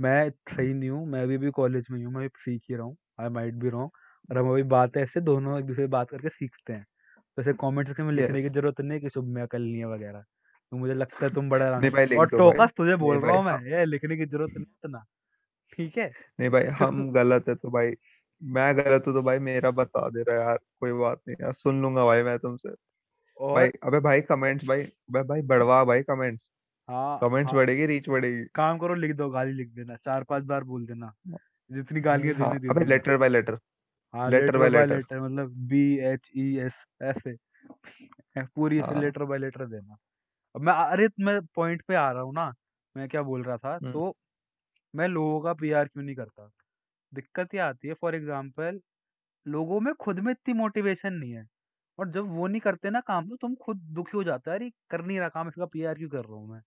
[0.00, 2.96] मैं सही नहीं हूँ मैं अभी भी कॉलेज में ही मैं सीख ही रहा हूँ
[3.20, 3.90] आई माइट बी रॉन्ग
[4.30, 6.86] और हम अभी बात ऐसे दोनों एक दूसरे बात करके सीखते हैं।
[7.38, 9.86] वैसे कमेंट सेक्शन में लिखने की ज़रूरत नहीं है कि शुभ में अकल नहीं है
[9.86, 10.24] वगैरह।
[10.72, 13.36] तो मुझे लगता है तुम बड़ा नहीं भाई लिख और भाई टोकस तुझे बोल रहा
[13.36, 15.04] हूँ मैं ये लिखने की ज़रूरत नहीं है इतना
[15.72, 16.10] ठीक है?
[16.40, 17.92] नहीं भाई हम गलत है तो भाई
[18.42, 21.52] मैं गलत हूँ तो भाई मेरा बता दे रहा है यार कोई बात नहीं यार
[21.52, 22.68] सुन लूँगा भाई मैं तुमसे।
[23.36, 23.54] और...
[23.54, 26.42] भाई अबे भाई कमेंट्स भाई अबे भाई बढ़वा भाई कमेंट्स
[26.88, 30.44] हाँ कमेंट्स हाँ। बढ़ेगी रीच बढ़ेगी। काम करो लिख दो गाली लिख देना चार पाँच
[30.44, 31.12] बार बोल देना।
[31.70, 33.58] जितनी गालियाँ हाँ देनी दे अबे लेटर बाय लेटर
[34.14, 37.36] हाँ लेटर बाय लेटर लेटर मतलब बी एच ई एस ऐसे
[38.36, 39.96] है, पूरी ऐसे लेटर बाय लेटर देना।
[40.54, 42.52] अब मैं अरे मैं पॉइंट पे आ रहा हूँ ना
[42.96, 44.14] मैं क्या बोल रहा था हम्म तो
[44.94, 46.50] मैं लोगों का पीआर क्यों नहीं करता?
[47.12, 48.80] दिक्कत ये आती है फॉर एग्ज़ाम्पल
[49.46, 51.46] लोगों में खुद में इतनी मोटिवेशन नहीं है
[51.98, 54.70] और जब वो नहीं करते ना काम तो तुम खुद दुखी हो जाता है अरे
[54.90, 56.62] कर नहीं रहा काम इसका पीआर क्यों कर रहा हूँ मैं?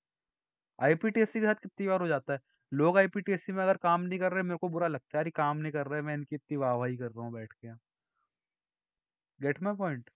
[0.79, 2.39] आईपीटीएससी के साथ कितनी बार हो जाता है
[2.71, 5.57] लोग आईपीटीएससी में अगर काम नहीं कर रहे मेरे को बुरा लगता है अरे काम
[5.59, 7.73] नहीं कर रहे मैं इनकी इतनी वाहवाही कर रहा हूँ बैठ के।
[9.39, 10.09] Get my point?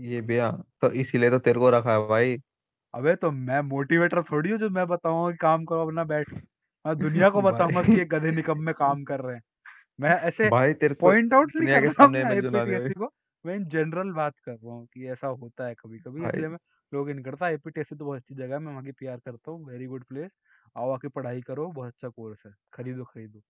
[0.00, 2.36] ये भी हाँ तो इसीलिए तो तेरे को रखा है भाई
[2.94, 6.32] अबे तो मैं मोटिवेटर थोड़ी हूँ जो मैं बताऊँगा कि काम करो अपना बैठ
[6.84, 9.42] मैं दुनिया को बताऊँगा कि भाई ये गधे निकम्मे काम कर रहे हैं।
[10.00, 12.44] मैं ऐसे भाई तेरे को पॉइंट आउट नहीं दुनिया कर के रहा सामने अपने इमेज
[12.46, 13.10] बना दे। आईपीटीएससी को।
[13.44, 16.48] मैं इन जनरल बात कर रहा हूँ कि ऐसा होता है कभी कभी भाई इसलिए
[16.48, 16.58] मैं
[16.92, 19.66] लोग इन करता आईपीटीएससी तो बहुत अच्छी जगह है मैं वहाँ की पीआर करता हूँ।
[19.66, 20.30] वेरी गुड प्लेस
[20.76, 23.40] आओ आके पढ़ाई करो बहुत अच्छा कोर्स है। खरीदो खरीदो।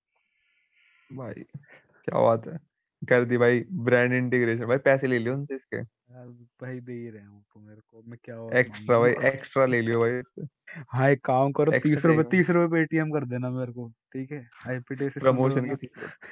[1.10, 1.42] भाई
[1.84, 2.58] क्या बात है।
[3.02, 7.24] कर दी भाई ब्रांड इंटीग्रेशन भाई पैसे ले लियो उनसे इसके। भाई दे ही रहे
[7.24, 10.46] हो तो मेरे को मैं क्या और एक्स्ट्रा भाई मांगूँगा एक्स्ट्रा ले लियो भाई उससे।
[10.90, 14.32] हाँ एक काम करो तीस रुपए चाहिए तीस रुपए पेटीएम कर देना मेरे को ठीक
[14.32, 14.48] है?
[14.66, 16.30] आईपीटी करो प्रमोशन के तीस रुपए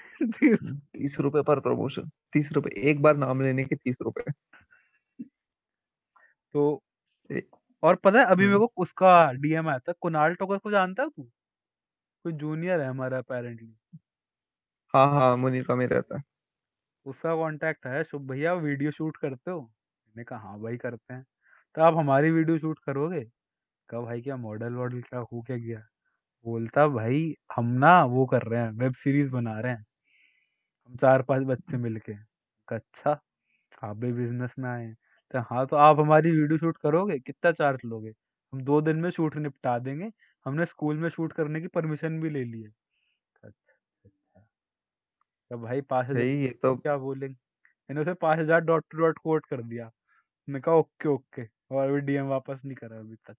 [0.95, 4.33] तीस रुपए पर प्रमोशन तीस रुपए एक बार नाम लेने के तीस रुपए।
[6.55, 6.63] तो
[7.31, 7.43] ए-
[7.83, 11.03] और पता है अभी मेरे हम्म, को उसका डीएम आया था कुणाल टोकर को जानता
[11.03, 11.31] है तू?
[12.25, 13.75] कोई जूनियर है हमारा अपेरेंटली
[14.95, 16.21] हाँ हाँ मुनीर का मेरा है।
[17.09, 19.61] उसका कांटेक्ट है शुभ भैया वीडियो शूट करते हो?
[19.61, 21.25] मैंने कहा हाँ भाई करते हैं।
[21.77, 23.25] तो आप हमारी वीडियो शूट करोगे?
[23.89, 25.83] कहा भाई क्या मॉडल वॉडल क्या हो क्या गया?
[26.47, 29.85] बोलता भाई हम ना वो कर रहे हैं वेब सीरीज़ बना रहे हैं।
[30.89, 33.19] हम चार पाँच बच्चे मिलके। कहा, अच्छा
[33.83, 34.95] आप भी बिज़नेस में आए हैं।
[35.35, 37.19] तो हाँ तो आप हमारी वीडियो शूट करोगे?
[37.21, 38.13] कितना चार्ज लोगे?
[38.53, 40.11] हम दो दिन में शूट निपटा देंगे।
[40.47, 42.71] हमने स्कूल में शूट करने की परमिशन भी ले ली है।
[45.51, 47.35] तो भाई पाँच हज़ार भाई ये तो क्या बोलेंगे?
[47.91, 49.87] मैंने उसे पाँच हज़ार डॉट टू डॉट कोट कर दिया।
[50.49, 53.37] मैंने कहा ओके ओके। और अभी डीएम वापस नहीं करा अभी तक।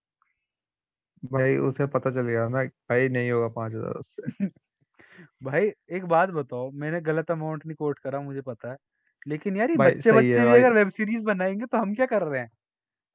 [1.25, 4.27] भाई उसे पता चल गया ना भाई नहीं होगा पाँच हज़ार उससे।
[5.43, 8.77] भाई एक बात बताओ मैंने गलत अमाउंट नहीं कोट करा मुझे पता है।
[9.25, 11.77] लेकिन यार ये भाई बच्चे सही बच्चे है भी भाई। अगर वेब सीरीज़ बनाएँगे तो
[11.77, 12.49] हम क्या कर रहे हैं?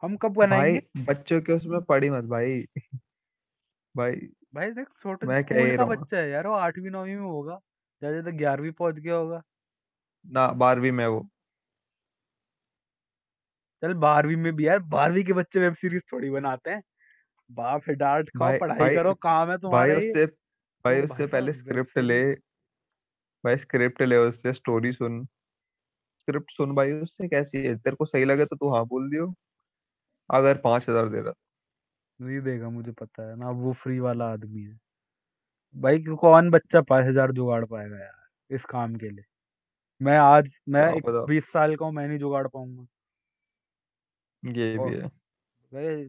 [0.03, 0.83] हम कब भाई बनाएँगे?
[0.99, 2.65] बच्चों के उसमें पड़ी मत भाई।
[3.95, 7.15] भाई भाई देख छोटे मैं कह ही रहा हूँ। बच्चा है यार वो आठवीं नौवीं
[7.17, 7.61] में होगा।
[8.05, 9.43] ज़्यादा ज़्यादा ग्यारहवीं पहुँच गया होगा।
[10.25, 11.27] ना बारहवीं में वो।
[13.83, 16.83] चल बारहवीं में भी यार बारहवीं के बच्चे वेब सीरीज़ थोड़ी बनाते हैं।
[17.51, 20.27] बाप से डांट खाओ पढ़ाई भाई करो काम है तुम्हारा। उससे
[20.85, 22.23] भाई तो भाई उससे पहले स्क्रिप्ट ले।
[23.45, 25.25] भाई स्क्रिप्ट ले उससे स्टोरी सुन।
[26.03, 27.77] स्क्रिप्ट सुन भाई उससे कैसी है?
[27.77, 29.33] तेरे को सही लगे तो तू हाँ बोल दियो।
[30.31, 31.35] अगर पाँच हज़ार दे रहा।
[32.21, 34.79] नहीं देगा मुझे पता है। ना वो फ्री वाला आदमी है।
[35.77, 39.25] भाई कौन बच्चा पाँच हज़ार जुगाड़ पाएगा यार इस काम के लिए।
[40.01, 42.87] मैं आज मैं एक पता बीस साल का हूँ मैं नहीं जुगाड़ पाऊँगा।
[44.43, 45.09] ये भी है।
[45.73, 46.09] भाई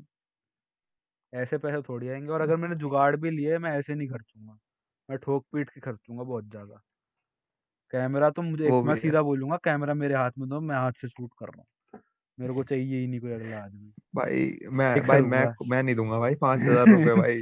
[1.33, 4.57] ऐसे पैसे थोड़ी आएँगे और अगर मैंने जुगाड़ भी लिए मैं ऐसे नहीं खर्चूँगा।
[5.09, 6.81] मैं ठोक पीट के खर्चूँगा बहुत ज़्यादा।
[7.93, 10.59] कैमरा तो मुझे एक वो मैं भी है। सीधा बोलूँगा कैमरा मेरे हाथ में दो
[10.59, 11.65] मैं हाथ से शूट कर रहा हूँ।
[12.37, 16.19] मेरे को चाहिए ही नहीं कोई अगला आदमी। भाई मैं भाई मैं मैं नहीं दूँगा
[16.19, 17.41] भाई पाँच हज़ार रुपए भाई।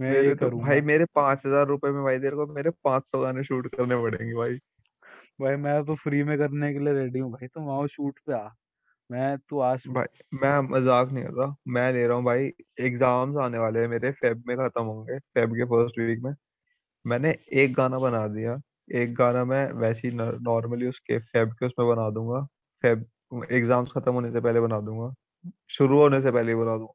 [0.00, 3.20] मैं ये तो भाई मेरे पाँच हज़ार रुपए में भाई तेरे को मेरे पाँच सौ
[3.20, 4.54] गाने शूट करने पड़ेंगे भाई।
[5.40, 8.32] भाई मैं तो फ्री में करने के लिए रेडी हूँ भाई तुम आओ शूट पे
[8.34, 8.48] आ।
[9.10, 12.50] मैं तू आ शूट भाई मैं मज़ाक नहीं कर रहा मैं ले रहा हूँ भाई
[12.80, 16.34] एग्ज़ाम्स आने वाले हैं मेरे फेब में खत्म होंगे फेब के फ़र्स्ट वीक में।
[17.04, 18.56] मैंने एक गाना बना दिया
[18.94, 22.40] एक गाना मैं वैसे ही नॉर्मली उसके फेब के उसमें बना दूँगा
[22.84, 23.06] फेब
[23.52, 25.12] एग्ज़ाम्स खत्म होने से पहले बना दूँगा
[25.70, 26.92] शुरू होने से पहले बना दूँगा।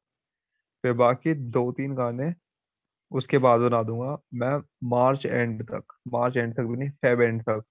[0.84, 2.32] फिर बाकी दो तीन गाने
[3.12, 4.56] उसके बाद बना दूँगा मैं
[4.90, 7.64] मार्च एंड तक मार्च एंड तक भी नहीं फेब एंड तक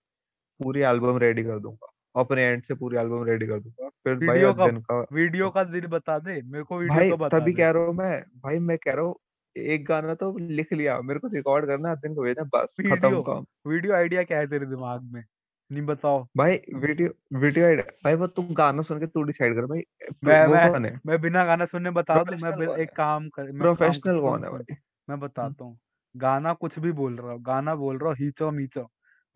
[0.61, 4.29] पूरी एल्बम रेडी कर दूँगा अपने एंड से पूरी एल्बम रेडी कर दूँगा। फिर भाई
[4.29, 7.39] वीडियो का दिन का वीडियो का दिन बता दे मेरे को वीडियो भाई तो बता
[7.39, 9.15] तभी दे। कह रहा हूँ मैं भाई मैं कह रहा हूँ
[9.57, 13.21] एक गाना तो लिख लिया मेरे को रिकॉर्ड करना है दिन को भेजना बस खत्म
[13.23, 15.23] काम। वीडियो आइडिया क्या है तेरे दिमाग में?
[15.71, 19.67] नहीं बताओ। भाई वीडियो वीडियो एड भाई वो तुम गाना सुन के तू डिसाइड कर
[19.67, 19.83] भाई
[20.25, 20.47] मैं
[20.79, 24.77] मैं मैं बिना गाना सुनने बता दूँ मैं एक काम कर प्रोफेशनल कौन है भाई?
[25.09, 25.79] मैं बताता हूँ
[26.15, 28.83] गाना कुछ भी बोल रहा हूँ गाना बोल रहा हूँ हीचो मीचो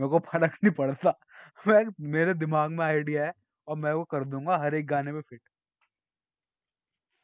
[0.00, 1.14] मेरे को फ़र्क नहीं पड़ता।
[1.68, 3.32] मैं मेरे दिमाग में आइडिया है
[3.68, 5.40] और मैं वो कर दूँगा हर एक गाने में फिट।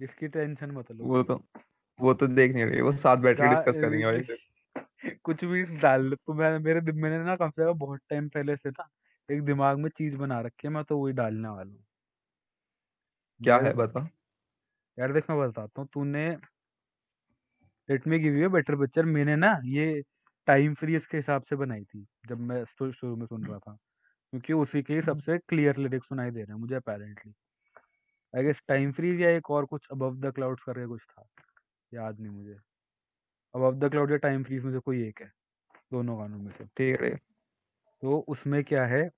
[0.00, 1.34] इसकी टेंशन मत लो। वो तो
[2.00, 4.38] वो तो देख नहीं रही वो साथ बैठ के गा डिस्कस करेंगे भाई फिर।
[5.24, 8.56] कुछ भी डाल तो मैं मेरे दिम- मैंने ना कम से कम बहुत टाइम पहले
[8.56, 8.88] से ना
[9.28, 11.84] एक दिमाग में चीज़ बना रखी है मैं तो वही डालने वाला हूँ।
[13.40, 14.08] क्या मेरे है बता
[14.98, 16.26] यार देख मैं बताता हूँ तूने
[17.90, 20.02] let me give you better picture मैंने ना ये
[20.46, 23.76] टाइम फ्रीज के हिसाब से बनाई थी जब मैं शु- शुरू में सुन रहा था।
[24.30, 27.32] क्योंकि उसी के ही सबसे क्लियर लिरिक्स सुनाई दे रहे हैं मुझे apparently
[28.36, 31.26] I guess time freeze या एक और कुछ अबव द क्लाउड्स करके कुछ था
[31.94, 32.56] याद नहीं मुझे।
[33.54, 35.32] अबव द क्लाउड या टाइम फ्रीज में से कोई एक है
[35.92, 37.16] दोनों गानों में से। ठीक है।
[38.02, 39.10] तो उसमें क्या है?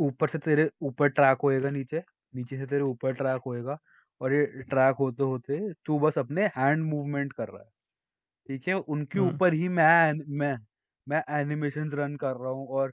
[0.00, 2.02] ऊपर से तेरे ऊपर ट्रैक होएगा नीचे
[2.34, 3.78] नीचे से तेरे ऊपर ट्रैक होएगा।
[4.20, 7.70] और ये ट्रैक होते होते तू बस अपने हैंड मूवमेंट कर रहा है।
[8.48, 8.74] ठीक है?
[8.76, 10.56] उनके हम्म ऊपर ही मैं मैं
[11.06, 12.92] मैं एनिमेशन रन कर रहा हूँ और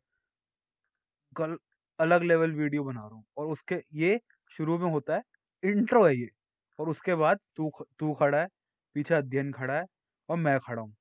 [1.36, 1.58] कल
[2.00, 4.20] अलग लेवल वीडियो बना रहा हूँ और उसके ये
[4.52, 5.22] शुरू में होता है
[5.64, 6.30] इंट्रो है ये
[6.80, 8.48] और उसके बाद तू ख- तू खड़ा है
[8.96, 9.86] पीछे अध्ययन खड़ा है
[10.30, 10.94] और मैं खड़ा हूँ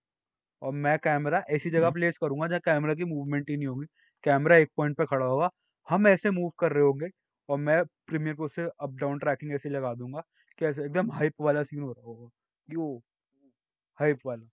[0.62, 3.86] और मैं कैमरा ऐसी जगह हम्म, प्लेस करूँगा जहाँ कैमरा की मूवमेंट ही नहीं होगी।
[4.24, 5.50] कैमरा एक पॉइंट पे खड़ा होगा
[5.88, 7.08] हम ऐसे मूव कर रहे होंगे
[7.48, 10.22] और मैं प्रीमियर को से अप डाउन ट्रैकिंग ऐसे लगा दूँगा
[10.58, 12.28] कि ऐसे एकदम हाइप वाला सीन हो रहा होगा।
[12.68, 13.02] कि वो
[13.98, 14.46] हाइप वाला।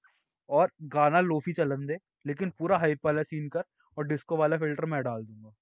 [0.49, 3.63] और गाना लोफी चलन दे लेकिन पूरा हाइप वाला सीन कर
[3.97, 5.53] और डिस्को वाला फ़िल्टर मैं डाल दूँगा।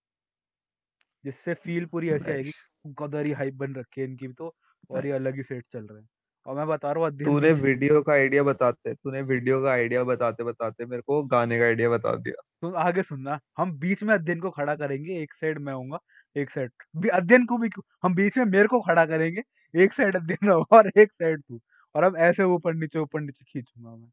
[1.24, 2.52] जिससे फील पूरी ऐसी आएगी
[3.00, 4.54] कदर ही हाइप बन रखी है इनकी भी तो
[4.90, 6.08] और ये अलग ही सेट चल रहे हैं।
[6.46, 10.44] और मैं बता रहा हूँ तूने वीडियो का आइडिया बताते तूने वीडियो का आइडिया बताते
[10.44, 14.40] बताते मेरे को गाने का आइडिया बता दिया। तो आगे सुनना हम बीच में अध्ययन
[14.40, 15.98] को खड़ा करेंगे एक साइड मैं होऊँगा
[16.38, 19.42] एक साइड। अध्ययन को भी क्यों- हम बीच में मेरे को खड़ा करेंगे
[19.76, 21.60] एक साइड अध्ययन और एक साइड तू।
[21.96, 24.08] और अब ऐसे ऊपर नीचे ऊपर नीचे खींचूँगा मैं।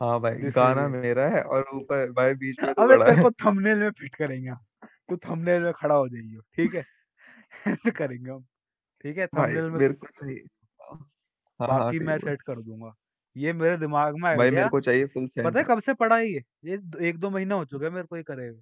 [0.00, 3.22] हाँ भाई गाना मेरा है और ऊपर भाई बीच में तू अबे खड़ा तेरे है।
[3.22, 4.52] को थंबनेल में फिट करेंगे
[4.84, 6.84] तू थंबनेल में खड़ा हो जाइयो ठीक है?
[7.68, 8.44] ऐसे करेंगे हम
[9.02, 9.26] ठीक है?
[9.26, 10.42] थंबनेल में मेरे को चाहिए
[10.80, 12.94] हाँ हाँ बाकी ठीक मैं है। सेट कर दूँगा।
[13.36, 16.16] ये मेरे दिमाग में भाई मेरे को चाहिए फुल सेट पता है कब से पड़ा
[16.16, 16.42] है ये?
[16.64, 16.78] ये
[17.08, 18.60] एक दो महीना हो चुका है मेरे को ये करे हुए।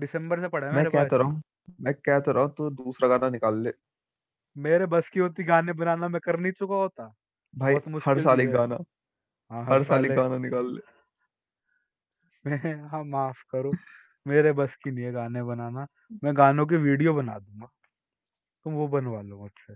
[0.00, 1.42] दिसंबर से पढ़ा है मैं पास तो रहा हूँ
[1.80, 3.72] मैं कह तो रहा हूँ तू दूसरा गाना निकाल ले।
[4.56, 7.14] मेरे बस की होती गाने बनाना मैं कर नहीं चुका होता।
[7.54, 8.78] भाई बहुत हर मुश्किल साल एक गाना।
[9.50, 10.80] हाँ हर हर साल साल एक एक गाना निकाल ले।
[12.46, 13.76] मैं हाँ माफ़ करो।
[14.26, 15.86] मेरे बस की नहीं है गाने बनाना।
[16.24, 17.68] मैं गानों की वीडियो बना दूँगा।
[18.66, 19.74] तुम वो बनवा लो मुझसे।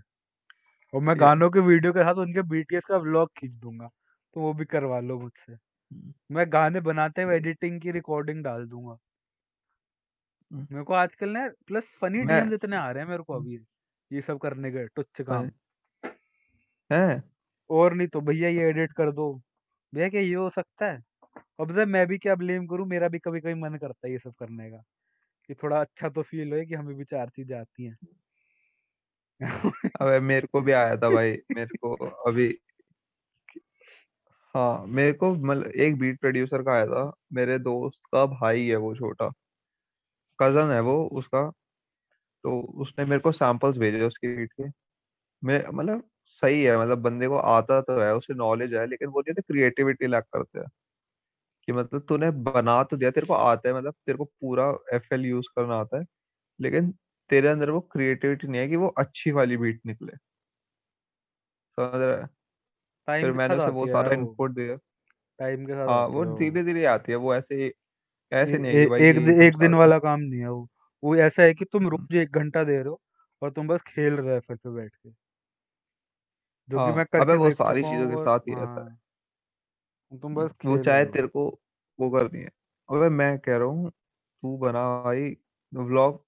[0.93, 3.87] और मैं ये गानों के वीडियो के साथ उनके बीटीएस का व्लॉग खींच दूँगा।
[4.35, 5.57] तो वो भी करवा लो मुझसे।
[6.31, 8.97] मैं गाने बनाते हुए एडिटिंग की रिकॉर्डिंग डाल दूँगा।
[10.53, 13.55] मेरे को आजकल ना प्लस फनी मैं डीएम्स इतने आ रहे हैं मेरे को अभी
[14.11, 15.49] ये सब करने के तुच्छ काम।
[16.89, 17.23] है।
[17.69, 19.33] और नहीं तो भैया ये एडिट कर दो।
[19.93, 21.01] भैया क्या ये हो सकता है?
[21.59, 24.19] अब जब मैं भी क्या ब्लेम करूँ मेरा भी कभी कभी मन करता है ये
[24.19, 24.83] सब करने का
[25.49, 27.97] कि थोड़ा अच्छा तो फील हो कि हमें भी चार चीज़ें आती हैं।
[30.01, 31.95] अबे मेरे को भी आया था भाई मेरे को
[32.27, 32.47] अभी
[34.55, 38.75] हाँ मेरे को मतलब एक बीट प्रोड्यूसर का आया था मेरे दोस्त का भाई है
[38.77, 39.31] वो छोटा।
[40.39, 41.49] कज़न है वो उसका
[42.43, 44.69] तो उसने मेरे को सैंपल्स भेजे उसके बीट के।
[45.43, 46.03] मैं मतलब
[46.43, 50.07] सही है मतलब बंदे को आता तो है उसे नॉलेज है लेकिन वो नहीं क्रिएटिविटी
[50.07, 50.67] लैक करते हैं।
[51.67, 55.25] कि मतलब तूने बना तो दिया तेरे को आता है मतलब तेरे को पूरा एफएल
[55.25, 56.05] यूज़ करना आता है
[56.59, 56.91] लेकिन
[57.29, 60.17] तेरे अंदर वो क्रिएटिविटी नहीं है कि वो अच्छी वाली बीट निकले।
[61.77, 62.25] समझ रहा है?
[63.07, 64.75] फिर मैंने उसे वो सारा इनपुट दिया।
[65.39, 67.67] टाइम के साथ हाँ वो धीरे धीरे आती है वो ऐसे
[68.33, 70.49] ऐसे नहीं है ए, कि भाई एक एक दि, एक दिन वाला काम नहीं है
[70.49, 70.67] वो।
[71.03, 72.99] वो ऐसा है कि तुम हम्म, रोज एक घंटा दे रहे हो
[73.41, 75.11] और तुम बस खेल रहे हो फिर पे बैठ के।
[76.69, 78.39] जो कि मैं हाँ अबे करके वो देख सारी चुका चीज़ों हूँ के और साथ
[78.49, 78.97] ही ऐसा हाँ।
[80.21, 81.45] तुम है बस वो खेल चाहे रहे हो। तेरे को
[81.99, 82.49] वो करनी है।
[82.89, 85.29] अबे मैं कह रहा हूँ तू बना भाई
[85.73, 86.23] व्लॉग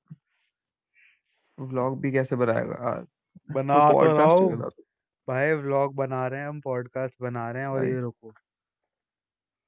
[1.58, 3.06] व्लॉग भी कैसे बनाएगा यार?
[3.50, 4.84] बना तो तो रहा पॉडकास्ट हूँ। बना तू।
[5.28, 8.34] भाई व्लॉग बना रहे हैं हम पॉडकास्ट बना रहे हैं और भाई ये रुको।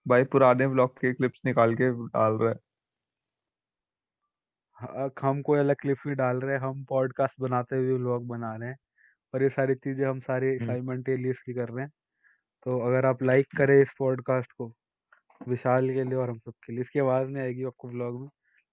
[0.08, 2.56] भाई पुराने व्लॉग के क्लिप्स निकाल के डाल रहा है।
[4.78, 8.56] ह- हम कोई अलग क्लिप भी डाल रहे हैं हम पॉडकास्ट बनाते हुए व्लॉग बना
[8.56, 8.78] रहे हैं
[9.34, 11.92] और ये सारी चीज़ें हम सारी हम्म, साइमल्टेनियसली कर रहे हैं।
[12.64, 14.74] तो अगर आप लाइक करें इस पॉडकास्ट को
[15.48, 18.30] विशाल के लिए और हम सबके लिए इसकी आवाज़ नहीं आएगी आपको व्लॉग में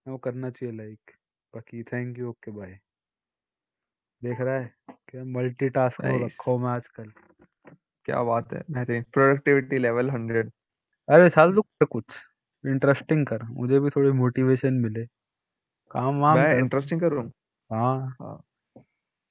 [0.06, 1.10] वो करना चाहिए लाइक
[1.54, 2.78] बाकी थैंक यू ओके बाय
[4.22, 4.74] देख रहा है
[5.08, 7.12] क्या मल्टीटास्क हो नाइस रखा हूँ मैं आजकल।
[8.04, 10.50] क्या बात है बेहतरीन प्रोडक्टिविटी लेवल हंड्रेड
[11.08, 12.04] अरे साल तू कर कुछ।
[12.64, 15.04] इंटरेस्टिंग कर मुझे भी थोड़ी मोटिवेशन मिले।
[15.90, 17.24] काम वाम मैं कर। इंटरेस्टिंग करूँ?
[17.70, 18.42] हाँ। हाँ।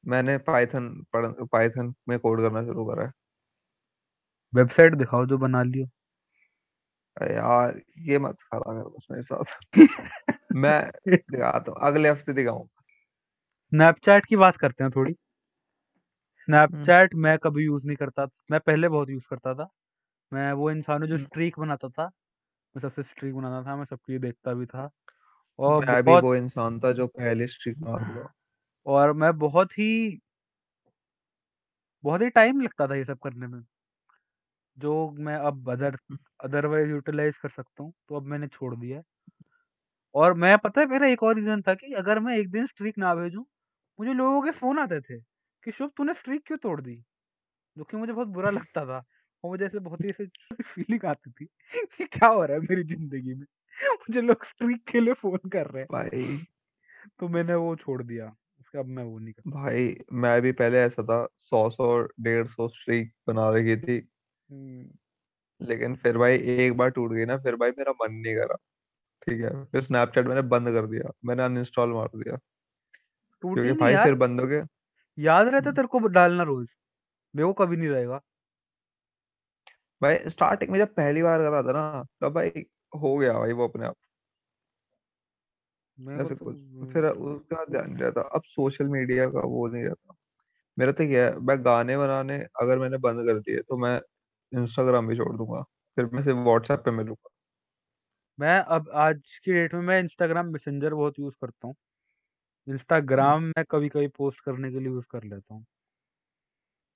[0.03, 3.11] मैंने पाइथन पढ़ पाइथन में कोड करना शुरू करा है।
[4.53, 5.87] वेबसाइट दिखाओ जो बना लियो।
[7.17, 9.53] अरे यार ये मत करा कर बस मेरे साथ।
[10.55, 12.67] मैं दिखाता हूँ अगले हफ़्ते दिखाऊँ
[13.71, 15.13] स्नैपचैट की बात करते हैं थोड़ी।
[16.63, 19.67] हम्म, स्नैपचैट मैं कभी यूज़ नहीं करता मैं पहले बहुत यूज़ करता था।
[20.31, 22.05] मैं वो इंसान हूँ जो हम्म, स्ट्रीक बनाता था।
[22.75, 24.89] मैं सबसे स्ट्रीक बनाता था मैं सबकी देखता भी था।
[25.59, 28.33] और मैं भी बहुत वो इंसान था जो पहले स्ट्रिक मारता था।
[28.85, 29.89] और मैं बहुत ही
[32.03, 33.61] बहुत ही टाइम लगता था ये सब करने में
[34.77, 35.97] जो मैं अब अदर
[36.43, 39.03] अदरवाइज़ यूटिलाइज कर सकता हूँ तो अब मैंने छोड़ दिया है।
[40.15, 42.97] और मैं पता है मेरा एक और रीजन था कि अगर मैं एक दिन स्ट्रीक
[42.97, 43.43] ना भेजूं
[43.99, 45.19] मुझे लोगों के फ़ोन आते थे
[45.63, 46.95] कि शुभ तूने स्ट्रीक क्यों तोड़ दी?
[47.77, 49.03] जो कि मुझे बहुत बुरा लगता था।
[49.43, 50.25] और मुझे ऐसे बहुत ही ऐसे
[50.63, 51.45] फीलिंग आती थी
[51.97, 53.45] कि क्या हो रहा है मेरी ज़िंदगी में।
[54.01, 56.37] मुझे लोग स्ट्रीक के लिए फ़ोन कर रहे हैं। भाई।
[57.19, 58.27] तो मैंने वो छोड़ दिया
[58.59, 61.87] उसके अब मैं वो नहीं करता। भाई मैं भी पहले ऐसा था सौ सौ
[62.21, 64.01] डेढ़ सौ स्ट्रीक बना रखी थी।
[64.49, 64.89] हम्म,
[65.61, 68.55] लेकिन फिर भाई एक बार टूट गई ना फिर भाई मेरा मन नहीं करा।
[69.27, 72.39] ठीक है फिर स्नैपचैट मैंने बंद कर दिया मैंने अनइंस्टॉल मार दिया।
[73.43, 74.65] टूटी क्योंकि भाई फिर बंद हो गया।
[75.17, 76.67] याद रहता तेरे को डालना रोज
[77.33, 78.21] मेरे को कभी नहीं रहेगा।
[80.03, 83.67] भाई स्टार्टिंग में जब पहली बार करा था ना तब भाई हो गया भाई वो
[83.67, 83.95] अपने आप।
[85.97, 89.39] मेरे ऐसे तो कुछ। हम्म, फिर उसके बाद ध्यान नहीं रहता। अब सोशल मीडिया का
[89.47, 90.13] वो नहीं रहता।
[90.77, 93.99] मेरा तो क्या है मैं गाने बनाने अगर मैंने बंद कर दिए तो मैं
[94.51, 95.61] इंस्टाग्राम भी छोड़ दूँगा।
[95.97, 97.29] फिर मैं सिर्फ़ व्हाट्सएप पे मिलूँगा।
[98.39, 101.75] मैं अब आज की डेट में मैं इंस्टाग्राम मैसेंजर बहुत यूज़ करता हूँ।
[102.67, 105.65] इंस्टाग्राम मैं कभी-कभी पोस्ट करने के लिए यूज़ कर लेता हूँ।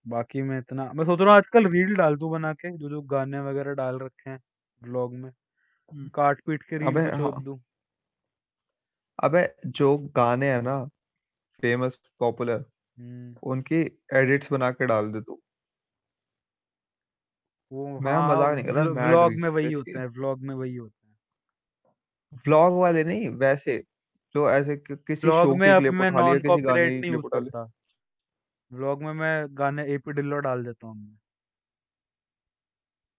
[0.08, 3.40] बाकी मैं इतना मैं सोच रहा हूँ आजकल रील डाल दूँ बना के, जो-जो गाने
[3.42, 4.40] वगैरह डाल रखे हैं
[4.82, 5.32] व्लॉग में,
[5.92, 7.60] हम्म। काट-पीट के रील अबे में चोप हाँ दूँ।
[9.20, 10.78] अबे जो गाने हैं ना
[11.64, 12.66] फ़ेमस पॉपुलर
[13.46, 13.82] उनकी
[14.16, 15.42] एडिट्स बना के डाल दे तू
[17.72, 20.42] वो मैं हाँ, मज़ाक नहीं कर रहा मैड व्लॉग में वही होते इसकी हैं व्लॉग
[20.42, 21.18] में वही होते हैं।
[22.38, 23.78] व्लॉग वाले नहीं वैसे
[24.36, 26.62] जो ऐसे कि, किसी व्लॉग शो में की अब क्लिप मैं उठा लिया नॉन किसी
[26.62, 27.66] गाने कॉपीराइट की नहीं क्लिप यूज़ उठा ली करता।
[28.72, 31.18] व्लॉग में मैं गाने एपी ढिल्लों डाल देता हूँ मैं।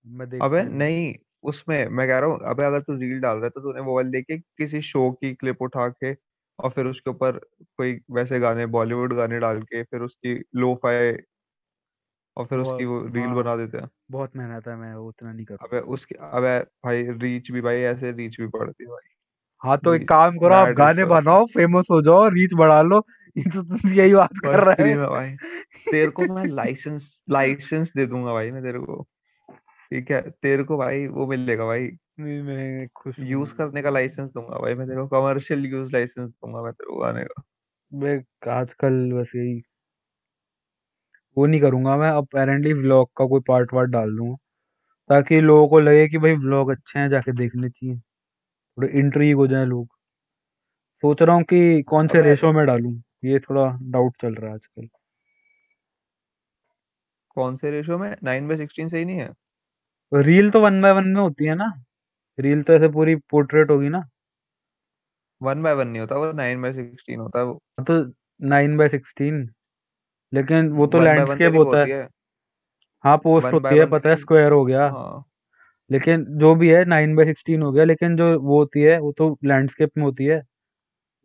[0.07, 3.37] मैं देखता अबे ही नहीं। उसमें मैं कह रहा हूँ अबे अगर तू रील डाल
[3.37, 6.15] रहा है तो तूने वो वाली देखी किसी शो की क्लिप उठा के
[6.59, 7.39] और फिर उसके ऊपर
[7.79, 11.13] कोई वैसे गाने बॉलीवुड गाने डाल के फिर उसकी लो फाई
[12.37, 15.09] और फिर उसकी बहुत वो रील हाँ, बना देते हैं बहुत मेहनत है, मैं वो
[15.09, 18.91] उतना नहीं अबे करूँगा। उसकी अबे भाई रीच भी भाई ऐसे रीच भी पड़ती है
[18.91, 19.09] भाई
[19.63, 22.81] हाँ, तो एक रीच काम करो आप मैड गाने बनाओ, फ़ेमस हो जाओ, रीच बढ़ा
[22.83, 23.01] लो।
[23.37, 25.37] ये यही बात कर रहा है। भाई
[25.93, 29.03] तेरे को मैं लाइसेंस लाइसेंस दे दूँगा भाई मैं तेरे को
[29.93, 31.89] ठीक है तेरे को भाई वो मिलेगा भाई
[32.21, 36.31] नहीं, मैं खुश यूज़ करने का लाइसेंस दूँगा भाई मैं तेरे को कमर्शियल यूज़ लाइसेंस
[36.31, 37.43] दूँगा मैं तेरे को गाने का
[37.93, 38.19] मैं
[38.53, 39.63] आजकल बस यही
[41.37, 44.37] वो नहीं करूँगा मैं अपेरेंटली व्लॉग का कोई पार्ट वार्ट डाल दूँगा
[45.11, 47.97] ताकि लोगों को लगे कि भाई व्लॉग अच्छे हैं, जाके देखने चाहिए।
[48.57, 49.89] थोड़े इंट्रिग हो जाए लोग।
[51.03, 52.93] सोच रहा हूँ कि कौन से रेशो में डालूँ,
[53.23, 54.89] ये थोड़ा डाउट चल रहा है आजकल।
[57.37, 59.33] कौन से रेशियो में नाइन बाई सिक्सटीन सही नहीं है
[60.13, 61.73] रील तो वन बाय वन में होती है ना?
[62.39, 64.03] रील तो ऐसे पूरी पोर्ट्रेट होगी ना?
[65.41, 67.95] वन बाय वन नहीं होता वो नाइन बाय सिक्सटीन होता है वो हाँ, तो
[68.49, 69.49] 9 बाय 16
[70.33, 72.09] लेकिन वो तो वन बाय वन लैंडस्केप तेरी होता है। होती है
[73.05, 75.25] हाँ, पोस्ट वन बाय होती है, वन पता है तेरी स्क्वायर हो गया। हाँ
[75.91, 79.13] लेकिन जो भी है नाइन बाय 16 हो गया, लेकिन जो वो होती है, वो
[79.13, 80.41] तो लैंडस्केप में होती है,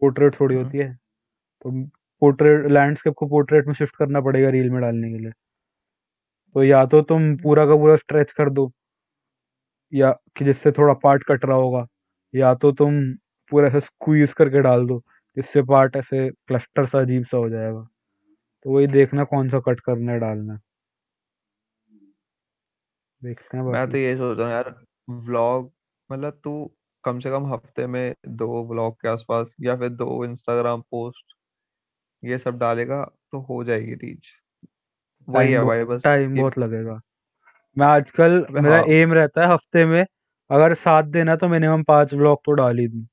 [0.02, 0.98] पोर्ट्रेट थोड़ी हम्म, होती है।
[1.66, 1.72] तो
[2.22, 5.32] पोर्ट्रेट लैंडस्केप को पोर्ट्रेट में शिफ्ट करना पड़ेगा रील में डालने के लिए।
[6.56, 8.72] तो या तो तुम पूरा का पूरा स्ट्रेच कर दो
[9.94, 11.86] या कि जिससे थोड़ा पार्ट कट रहा होगा
[12.34, 13.02] या तो तुम
[13.52, 15.00] पूरा ऐसे स्क्वीज करके डाल दो
[15.38, 17.88] जिससे पार्ट ऐसे क्लस्टर सा अजीब सा हो जाएगा।
[18.66, 20.60] तो वही देखना कौन सा कट करना है डालना। है
[23.22, 24.76] देखते हैं मैं बाकी। तो ये सोच रहा हूँ यार
[25.10, 25.72] व्लॉग
[26.10, 26.72] मतलब तू
[27.04, 31.34] कम से कम हफ़्ते में दो व्लॉग के आसपास या फिर दो इंस्टाग्राम पोस्ट
[32.24, 34.28] ये सब डालेगा तो हो जाएगी रीच।
[35.28, 37.00] वही है भाई बस टाइम बहुत लगेगा।
[37.78, 40.04] मैं आजकल अबे मेरा हाँ एम रहता है हफ़्ते में
[40.50, 43.06] अगर सात दिन है तो मिनिमम पाँच ब्लॉग तो डाल ही दूँ।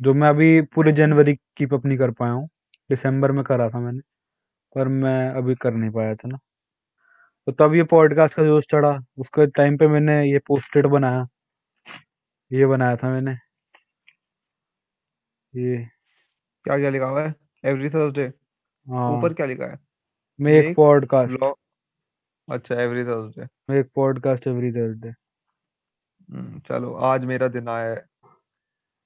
[0.00, 2.48] जो मैं अभी पूरे जनवरी कीप अप नहीं कर पाया हूँ
[2.90, 4.00] दिसंबर में करा था मैंने
[4.76, 6.38] पर मैं अभी कर नहीं पाया था ना।
[7.46, 11.26] तो तब ये पॉडकास्ट का जोश चढ़ा उसके टाइम पे मैंने ये पोस्टेड बनाया।
[12.50, 13.36] ये बनाया था मैंने।
[15.54, 15.76] ये
[16.64, 17.34] क्या क्या लिखा हुआ है?
[17.66, 18.26] एवरी थर्सडे
[18.86, 19.78] हाँ। ऊपर क्या लिखा है?
[20.38, 21.56] मेक मेक पॉडकास्ट व्लॉग
[22.48, 25.12] अच्छा every Thursday make podcast every Thursday
[26.68, 28.04] चलो आज मेरा दिन आया है।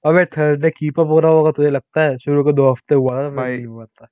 [0.03, 3.15] अबे थर्सडे कीप अप हो रहा होगा तुझे लगता है शुरू के दो हफ़्ते हुआ
[3.17, 4.07] था फिर भाई नहीं हुआ था।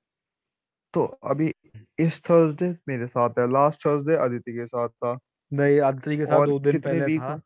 [0.94, 1.52] तो अभी
[1.98, 5.18] इस थर्सडे मेरे साथ है लास्ट थर्सडे अदिति के साथ था।
[5.52, 7.40] नहीं आदित्य के साथ और दो दिन कितने पहले वीक था।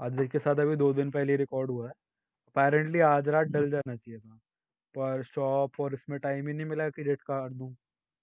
[0.00, 1.92] आदित्य के साथ अभी दो दिन पहले रिकॉर्ड हुआ है।
[2.48, 4.38] अपेरेंटली आज रात डल जाना चाहिए था।
[4.94, 7.74] पर शॉप और इसमें टाइम ही नहीं मिला कि डेट काट दूँ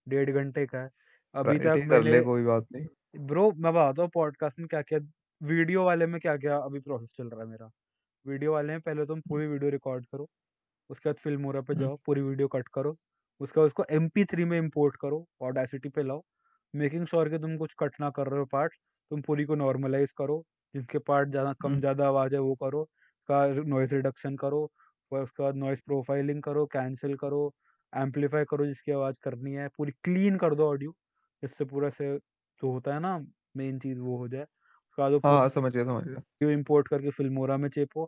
[0.08, 0.90] डेढ़ घंटे का है।
[1.36, 2.86] अभी तक कर मैंने ले कोई बात नहीं।
[3.28, 5.00] ब्रो मैं बताता हूँ पॉडकास्ट में क्या क्या
[5.42, 7.70] वीडियो वाले में क्या क्या अभी प्रोसेस चल रहा है मेरा।
[8.26, 10.28] वीडियो वाले में पहले तुम पूरी वीडियो रिकॉर्ड करो
[10.90, 12.96] उसके बाद फिल्मोरा पे हम्म, जाओ पूरी वीडियो कट करो
[13.42, 16.24] उसके बाद उसको एम पी थ्री में इम्पोर्ट करो ऑडासिटी पे लाओ
[16.74, 18.74] मेकिंग श्योर कि तुम कुछ कट ना कर रहे हो पार्ट
[19.12, 20.44] तुम पूरी को नॉर्मलाइज करो
[20.74, 24.70] जिसके पार्ट ज़्यादा कम हम्म, ज़्यादा आवाज़ है वो करो उसका नॉइस रिडक्शन करो
[25.12, 27.42] फिर उसके बाद नॉइस प्रोफाइलिंग करो कैंसिल करो
[27.94, 30.94] एम्पलीफाई करो जिसकी आवाज़ करनी है पूरी क्लीन कर दो ऑडियो
[31.44, 33.18] जिससे पूरा से जो होता है ना
[33.58, 36.88] मेन चीज़ वो हो जाए। उसके बाद वो हाँ हाँ समझ गया समझ गया। इंपोर्ट
[36.88, 38.06] करके फिल्मोरा में चेपो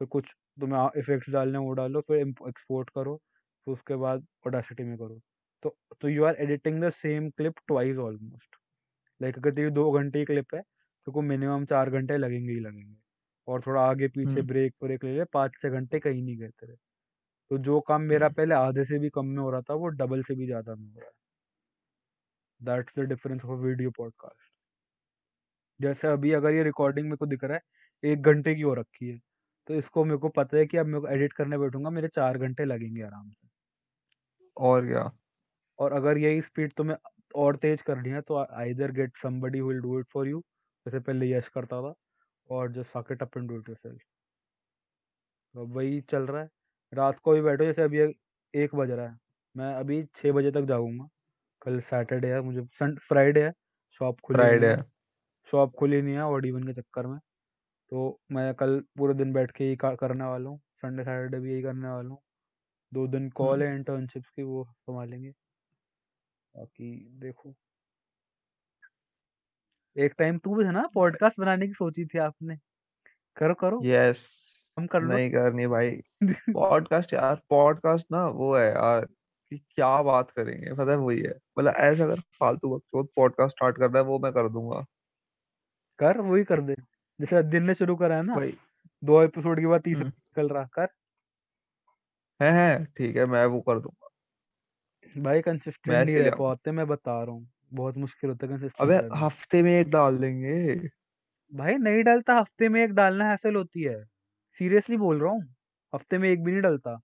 [0.00, 0.26] फिर कुछ
[0.58, 3.16] तुम्हें इफेक्ट्स डालने हैं वो डालो फिर एक्सपोर्ट करो
[3.66, 5.20] फिर उसके बाद ऑडासिटी में करो।
[5.62, 8.56] तो तो you are editing the same clip twice almost
[9.20, 10.62] like अगर तेरी दो घंटे की क्लिप है
[11.06, 12.96] तो को मिनिमम चार घंटे लगेंगे ही लगेंगे।
[13.48, 16.48] और थोड़ा आगे पीछे हम्म ब्रेक ब्रेक ले लिया पाँच छः घंटे कहीं नहीं गए
[16.50, 16.74] तेरे।
[17.50, 19.88] तो जो काम मेरा हम्म, पहले आधे से भी कम में हो रहा था वो
[19.96, 21.12] डबल से भी ज़्यादा में हो रहा है।
[22.60, 24.52] That's the difference of video podcast
[25.80, 29.08] जैसे अभी अगर ये रिकॉर्डिंग मेरे को दिख रहा है एक घंटे की हो रखी
[29.08, 29.18] है
[29.68, 32.38] तो इसको मेरे को पता है कि अब मेरे को एडिट करने बैठूँगा मेरे चार
[32.38, 33.48] घंटे लगेंगे आराम से।
[34.56, 35.10] और क्या?
[35.78, 36.96] और अगर यही स्पीड तुम्हें
[37.36, 40.40] और तेज करनी है तो either get somebody who will do it for you
[40.86, 41.94] जैसे पहले यश करता था।
[42.50, 43.98] और just suck it up and do it yourself
[45.52, 46.48] तो अब वही चल रहा है।
[46.94, 47.98] रात को भी बैठो जैसे अभी
[48.54, 49.18] एक बज रहा है।
[49.56, 51.08] मैं अभी छः बजे तक जागूँगा।
[51.62, 53.52] कल सैटरडे है मुझे सन फ्राइडे है।
[53.98, 54.82] शॉप खुली नहीं फ्राइडे है।
[55.50, 57.18] शॉप खुली नहीं है ऑड इवन के चक्कर में।
[57.90, 61.52] तो मैं कल पूरे दिन बैठ के यही का- करने वाला हूँ। संडे सैटरडे भी
[61.52, 62.18] यही करने वाला हूँ।
[62.94, 65.30] दो दिन कॉल हम्म है इंटर्नशिप्स की वो संभालेंगे।
[66.56, 67.54] बाकी देखो।
[69.96, 72.56] एक टाइम तू भी था ना पॉडकास्ट बनाने की सोची थी आपने।
[73.36, 74.26] करो करो। यस
[74.78, 75.90] हम कर लो। नहीं करनी भाई।
[76.54, 79.04] पॉडकास्ट यार पॉडकास्ट ना वो है यार
[79.50, 83.76] कि क्या बात करेंगे पता है वही है। मतलब ऐसा अगर फालतू वक्त पॉडकास्ट स्टार्ट
[83.76, 84.84] करना है वो मैं कर दूँगा।
[85.98, 86.74] कर वही कर दे।
[87.20, 88.56] जैसे दिन ने शुरू करा है ना भाई
[89.04, 90.88] दो एपिसोड के बाद तीसरा हम्म। निकल रहा कर।
[92.40, 94.08] है है ठीक है मैं वो कर दूँगा।
[95.22, 99.62] भाई कंसिस्टेंट नहीं रह पाते मैं बता रहा हूँ। बहुत मुश्किल होता है अबे हफ़्ते
[99.62, 100.56] में एक डाल देंगे।
[101.52, 103.96] भाई नहीं डालता हफ़्ते में एक डालना हैसल होती है।
[104.60, 105.42] सीरियसली बोल रहा हूँ
[105.92, 106.98] हफ़्ते में एक भी नहीं डलता।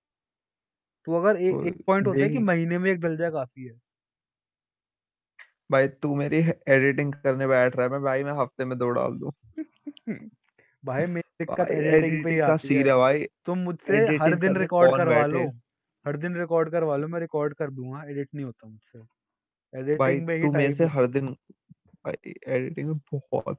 [1.07, 3.65] तो अगर ए, तो एक पॉइंट होता है कि महीने में एक डल जाए काफ़ी
[3.65, 3.79] है।
[5.71, 9.19] भाई तू मेरी एडिटिंग करने बैठ रहा है मैं भाई मैं हफ़्ते में दो डाल
[9.19, 9.33] दूँ।
[10.85, 13.59] भाई मेरी दिक्कत भाई एडिटिंग पे ही एडिटिंग का आती है। सीन है भाई। तुम
[13.61, 15.45] मुझसे हर एडिटिंग दिन करने रिकॉर्ड कौन करवा लो।
[16.07, 19.03] हर दिन रिकॉर्ड करवा लो मैं रिकॉर्ड कर दूँगा एडिट नहीं होता मुझसे।
[19.75, 21.35] एडिटिंग में ही तू से हर दिन
[22.07, 23.59] एडिटिंग में बहुत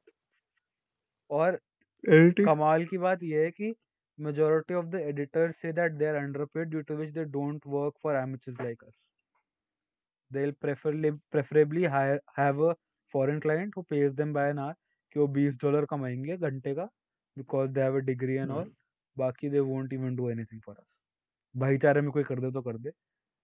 [1.31, 1.59] और
[2.03, 2.45] editing.
[2.45, 3.73] कमाल की बात ये है कि
[4.19, 7.93] मेजॉरिटी ऑफ़ द एडिटर से that they are underpaid due to which they don't work
[8.03, 8.93] for amateurs like us
[10.31, 11.83] they will preferably preferably
[12.37, 12.73] have a
[13.13, 14.73] foreign client who pays them by an hour
[15.15, 16.85] कि वो 20 dollar कमाएँगे घंटे का
[17.37, 18.71] because they have a degree and all
[19.17, 20.85] बाकी they won't even do anything for us
[21.55, 22.91] भाईचारे में कोई कर दे तो कर दे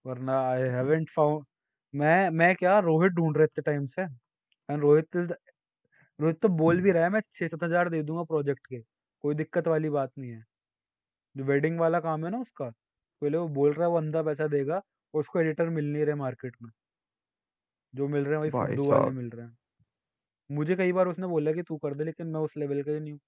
[0.05, 1.45] वरना आई हैवंट फाउंड
[1.93, 6.91] मैं मैं क्या रोहित ढूंढ रहे थे टाइम से। एंड रोहित रोहित तो बोल भी
[6.91, 8.79] रहा है मैं छः सात हज़ार दे दूँगा प्रोजेक्ट के।
[9.23, 10.43] कोई दिक्कत वाली बात नहीं है।
[11.35, 14.47] जो वेडिंग वाला काम है ना उसका पहले वो बोल रहा है वो अंधा पैसा
[14.47, 14.81] देगा
[15.13, 16.69] उसको एडिटर मिल नहीं रहे मार्केट में।
[17.93, 19.57] जो मिल रहे हैं वही भाई फुद्दू वाले साहब। मिल रहे हैं।
[20.49, 22.99] मुझे कई बार उसने बोला कि तू कर दे लेकिन मैं उस लेवल का ही
[22.99, 23.19] नहीं हूँ।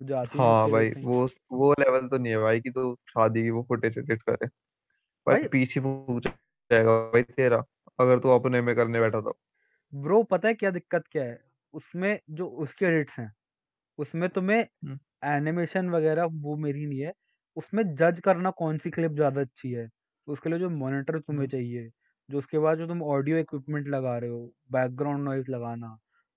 [0.00, 2.70] मुझे आती नहीं हाँ उतनी भाई एडिटिंग वो वो लेवल तो नहीं है भाई कि
[2.70, 7.62] तू शादी की वो फुटेज एडिट करे। भाई भाई पीछे पूछ जाएगा भाई तेरा।
[7.98, 9.38] अगर तू अपने में करने बैठा तो।
[9.92, 11.38] ब्रो पता है क्या दिक्कत क्या है?
[11.74, 13.32] उसमें जो उसके एडिट्स हैं
[13.98, 17.12] उसमें तुम्हें हम्म, एनिमेशन वगैरह वो मेरी नहीं है।
[17.56, 19.88] उसमें जज करना कौन सी क्लिप ज़्यादा अच्छी है?
[20.28, 21.90] उसके लिए जो मॉनिटर तुम्हें हम्म, चाहिए
[22.28, 25.94] जो उसके बाद जो तुम ऑडियो इक्विपमेंट लगा रहे हो बैकग्राउंड नॉइज़ लगाना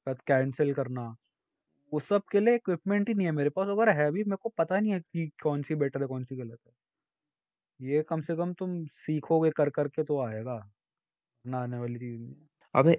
[0.07, 1.07] फिर कैंसिल करना
[1.91, 4.49] वो सब के लिए इक्विपमेंट ही नहीं है मेरे पास। अगर है भी मेरे को
[4.57, 6.73] पता नहीं है कि कौन सी बेटर है कौन सी गलत है।
[7.79, 10.57] ये कम से कम तुम सीखोगे कर करके तो आएगा।
[11.45, 12.35] ना आने वाली चीज़ नहीं
[12.75, 12.97] अबे,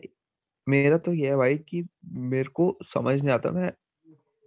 [0.67, 1.83] मेरा तो ये है भाई कि
[2.27, 3.73] मेरे को समझ नहीं आता मैं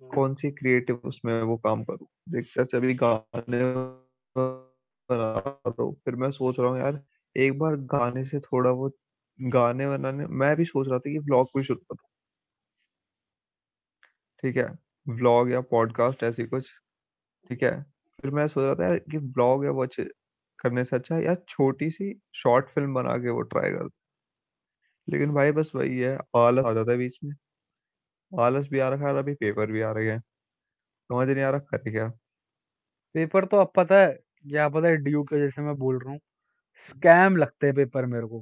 [0.01, 3.63] कौन सी क्रिएटिव उसमें वो काम करूँ। देख, जैसे अभी गाने
[4.35, 7.03] बना रहा हूँ, फिर मैं सोच रहा हूँ, यार,
[7.35, 8.91] एक बार गाने से थोड़ा वो
[9.39, 12.07] गाने बनाने मैं भी सोच रहा था कि व्लॉग भी शुरू करूँ।
[14.43, 14.65] ठीक है
[15.05, 16.69] व्लॉग या पॉडकास्ट ऐसी कुछ।
[17.49, 17.71] ठीक है,
[18.19, 20.03] फिर मैं सोच रहा था यार कि व्लॉग या वो अच्छे
[20.59, 23.89] करने से अच्छा यार छोटी सी शॉर्ट फ़िल्म बना के वो ट्राई कर
[25.07, 27.31] लेकिन भाई बस वही है आलस आ जाता है बीच में।
[28.31, 30.19] आलस भी आ रखा है और अभी पेपर भी आ रहे हैं।
[30.89, 32.11] समझ नहीं आ रहा करे क्या।
[33.15, 34.07] पेपर तो अब पता है
[34.43, 36.19] क्या पता है ड्यू के जैसे मैं बोल रहा हूँ
[36.89, 38.41] स्कैम लगते हैं पेपर मेरे को।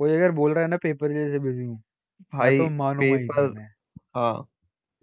[0.00, 1.78] कोई अगर बोल रहा है ना पेपर जैसे बिज़ी हूँ
[2.32, 3.52] भाई तो नहीं पेपर
[4.16, 4.48] हाँ।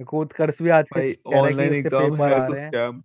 [0.02, 3.02] को उत्कर्ष भी आज भाई ऑनलाइन उसके एग्ज़ाम है तो स्कैम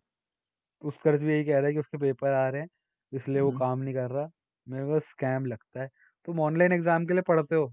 [0.83, 2.69] उत्कर्ष भी यही कह रहा है कि उसके पेपर आ रहे हैं।
[3.13, 4.31] इसलिए वो हम्म, काम नहीं कर रहा
[4.67, 5.89] मेरे को स्कैम लगता है।
[6.29, 7.67] तुम ऑनलाइन एग्ज़ाम के लिए पढ़ते हो?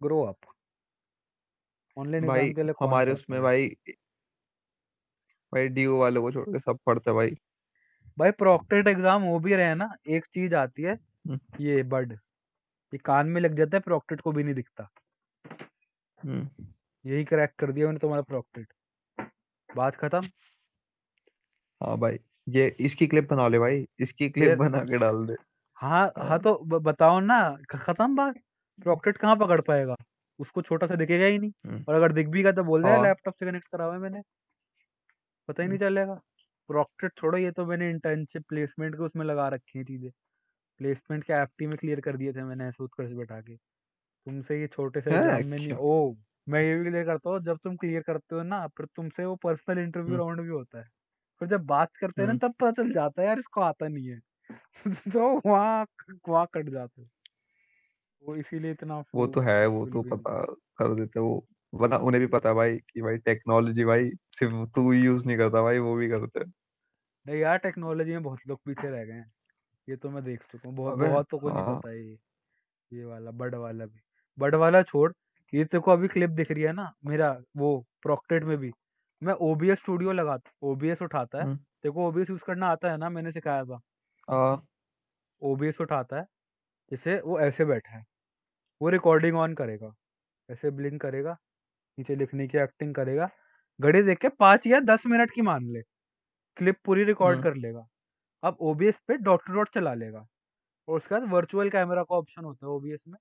[0.00, 0.52] Grow up.
[1.96, 3.42] ऑनलाइन भाई एग्ज़ाम के लिए कौन हमारे पढ़ता उसमें है?
[3.42, 3.68] भाई
[5.52, 7.36] भाई डीओ वालों को छोड़ के सब पढ़ते हैं भाई।
[8.18, 12.12] भाई प्रोक्टेड एग्ज़ाम हो भी रहे हैं ना एक चीज़ आती है हम्म, ये बड
[12.92, 14.88] ये कान में लग जाता है प्रोक्टेड को भी नहीं दिखता।
[16.18, 16.66] हम्म,
[17.04, 18.66] यही क्रैक कर दिया मैंने तुम्हारा प्रोक्टेड
[19.70, 20.28] बात खत्म?
[21.80, 25.36] हाँ भाई। ये इसकी क्लिप बना ले भाई इसकी क्लिप फिर बना के डाल दे।
[25.78, 27.40] हाँ हाँ हाँ। तो ब- बताओ ना
[27.70, 28.34] ख- खत्म बात?
[28.78, 29.96] प्रोक्टेड कहाँ पकड़ पाएगा?
[30.38, 32.96] उसको छोटा सा दिखेगा ही नहीं। हम्म, और अगर दिख भी गया तो बोल देगा
[32.96, 34.22] हाँ लैपटॉप से कनेक्ट करा हुआ है मैंने।
[35.48, 36.14] पता ही नहीं हम्म, चलेगा।
[36.68, 40.10] प्रॉक्टेड छोड़ो ये तो मैंने इंटर्नशिप प्लेसमेंट के उसमें लगा रखी है चीज़ें।
[40.80, 43.56] प्लेसमेंट के एफटी में क्लियर कर दिए थे मैंने ऐसे उत्कर्ष बैठा के।
[43.96, 45.78] तुमसे ये छोटे से है एग्ज़ाम में नहीं क्या?
[45.82, 46.14] ओ
[46.46, 49.36] मैं ये भी क्लियर करता हूँ जब तुम क्लियर करते हो ना फिर तुमसे वो
[49.44, 50.88] पर्सनल इंटरव्यू हम्म, राउंड भी होता है।
[51.42, 53.88] फिर जब बात करते हैं हम्म, ना तब पता चल जाता है यार इसको आता
[53.88, 54.20] नहीं है।
[55.12, 55.86] तो वहाँ
[56.28, 57.08] वहाँ कट जाते हो।
[58.22, 60.32] वो इसीलिए इतना वो तो है वो तो भी पता
[60.78, 61.32] कर देते वो
[61.72, 65.36] वरना उन्हें भी पता है भाई कि भाई टेक्नोलॉजी भाई सिर्फ़ तू ही यूज़ नहीं
[65.38, 66.52] करता भाई वो भी करते हैं।
[67.26, 69.30] नहीं यार टेक्नोलॉजी में बहुत लोग पीछे रह गए हैं।
[69.88, 72.18] ये तो मैं देख चुका हूँ बहुत अबे बहुत को नहीं हाँ। पता है ये
[72.90, 74.00] ये वाला बड वाला भी।
[74.38, 75.12] बड वाला छोड़
[75.52, 78.72] ये तेरे को अभी क्लिप दिख रही है ना मेरा वो प्रॉक्टेड में भी।
[79.22, 83.08] मैं ओबीएस स्टूडियो लगाता ओबीएस उठाता है। हम्म, तेरे ओबीएस यूज़ करना आता है ना
[83.10, 83.80] मैंने सिखाया था।
[84.30, 84.62] हाँ।
[85.42, 86.24] ओबीएस उठाता है
[86.92, 88.04] जैसे वो ऐसे बैठा है।
[88.82, 89.92] वो रिकॉर्डिंग ऑन करेगा
[90.48, 91.36] ऐसे ब्लिंक करेगा
[91.98, 93.28] नीचे लिखने की एक्टिंग करेगा।
[93.80, 95.82] घड़ी देख के पाँच या दस मिनट की मान ले
[96.56, 97.86] क्लिप पूरी रिकॉर्ड हम्म, कर लेगा।
[98.44, 100.26] अब ओबीएस पे डॉट टू डॉट चला लेगा।
[100.88, 103.18] और उसके बाद वर्चुअल कैमरा का ऑप्शन होता है ओबीएस में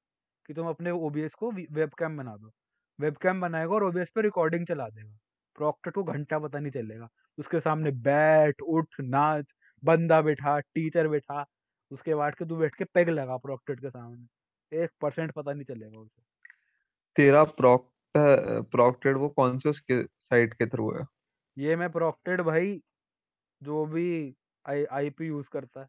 [0.48, 2.52] कि तुम अपने ओबीएस को वेबकैम बना दो।
[3.00, 5.18] वेबकैम बनाएगा और ओबीएस पे रिकॉर्डिंग चला देगा।
[5.56, 9.46] प्रॉक्टर को घंटा पता नहीं चलेगा। उसके सामने बैठ उठ नाच
[9.84, 11.46] बंदा बैठा टीचर बैठा
[11.92, 15.66] उसके बाद के तू बैठ के पेग लगा प्रॉक्टेड के सामने। एक परसेंट पता नहीं
[15.66, 16.22] चलेगा उसे।
[17.16, 21.06] तेरा प्रॉक्टर प्रॉक्टेड वो कौन से उसके साइट के थ्रू है?
[21.58, 22.80] ये मैं प्रॉक्टेड भाई
[23.62, 24.36] जो भी
[24.66, 25.88] आई आईपी यूज़ करता है।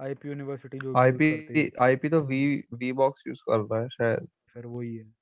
[0.00, 2.44] आईपी यूनिवर्सिटी जो करती आईपी आईपी तो वी
[2.74, 5.12] वी बॉक्स यूज़ कर रहा है शायद। फिर वही है।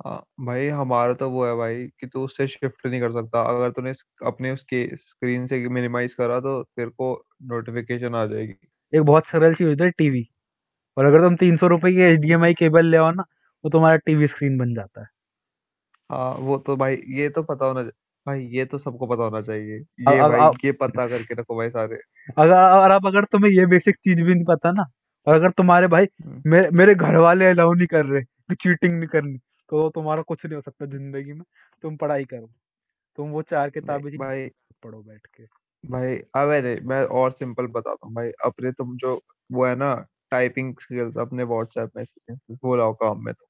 [0.00, 3.70] हाँ भाई हमारा तो वो है भाई कि तू उससे शिफ्ट नहीं कर सकता। अगर
[3.70, 3.92] तूने
[4.26, 7.12] अपने उसके स्क्रीन से मिनिमाइज करा तो तेरे को
[7.44, 8.54] नोटिफिकेशन आ जाएगी।
[8.92, 10.26] एक बहुत सरल चीज़ होती है टीवी
[10.96, 13.24] और अगर तुम तीन सौ रुपए की एचडीएमआई केबल ले आओ ना
[13.64, 15.06] तो तुम्हारा टीवी स्क्रीन बन जाता है।
[16.10, 17.82] हाँ वो तो भाई ये तो पता होना
[18.26, 21.34] भाई ये तो सबको पता होना चाहिए। अब ये अब भाई अब ये पता करके
[21.34, 21.98] रखो भाई सारे।
[22.38, 24.84] अगर और अब अगर तुम्हें ये बेसिक चीज़ भी नहीं पता ना
[25.26, 28.92] और अगर तुम्हारे भाई हम्म, मेरे मेरे घर वाले अलाउ नहीं कर रहे कि चीटिंग
[28.92, 29.38] नहीं करनी
[29.70, 31.44] तो तुम्हारा कुछ नहीं हो सकता ज़िंदगी में
[31.84, 32.50] तुम पढ़ाई करो।
[33.18, 34.48] तुम वो चार किताबें जी भाई
[34.82, 35.46] पढ़ो बैठ के।
[35.84, 39.14] भाई अब अरे मैं और सिंपल बताता हूँ भाई अपने तुम जो
[39.50, 39.94] वो है ना
[40.30, 42.04] टाइपिंग स्किल्स अपने व्हाट्सएप में
[42.64, 43.46] वो लाओ काम में तो।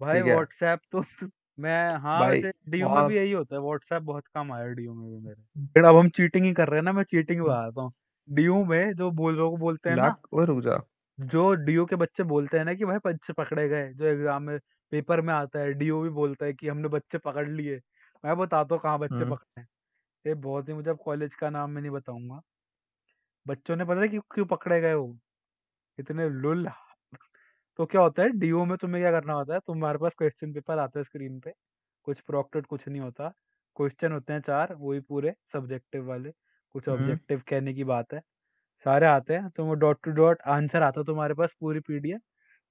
[0.00, 1.02] भाई व्हाट्सएप तो
[1.58, 5.10] मैं हाँ वैसे डीयू में भी यही होता है व्हाट्सएप बहुत कम आया डीयू में
[5.10, 7.92] भी मेरे। फिर अब हम चीटिंग ही कर रहे हैं ना मैं चीटिंग बताता हूँ।
[8.28, 10.78] डीयू में जो बोल लोग बोलते हैं ना वो रुक जा
[11.18, 14.58] जो डीयू के बच्चे बोलते हैं ना कि भाई बच्चे पकड़े गए जो एग्ज़ाम में
[14.92, 17.76] पेपर में आता है डीयू भी बोलता है कि हमने बच्चे पकड़ लिए।
[18.24, 19.66] मैं बताता हूँ कहाँ बच्चे हम्म। पकड़े हैं।
[20.24, 22.40] ये बहुत ही मुझे अब कॉलेज का नाम मैं नहीं बताऊँगा।
[23.46, 25.16] बच्चों ने पता है कि क्यों पकड़े गए वो?
[25.98, 26.68] इतने लुल
[27.78, 30.78] तो क्या होता है डीओ में तुम्हें क्या करना होता है तुम्हारे पास क्वेश्चन पेपर
[30.78, 31.52] आता है स्क्रीन पे
[32.06, 33.28] कुछ प्रॉक्टेड कुछ नहीं होता।
[33.76, 36.30] क्वेश्चन होते हैं चार वही पूरे सब्जेक्टिव वाले
[36.74, 38.20] कुछ हम्म। ऑब्जेक्टिव कहने की बात है।
[38.84, 42.20] सारे आते हैं तुम डॉट टू डॉट आंसर आता है तुम्हारे पास पूरी पीडीएफ,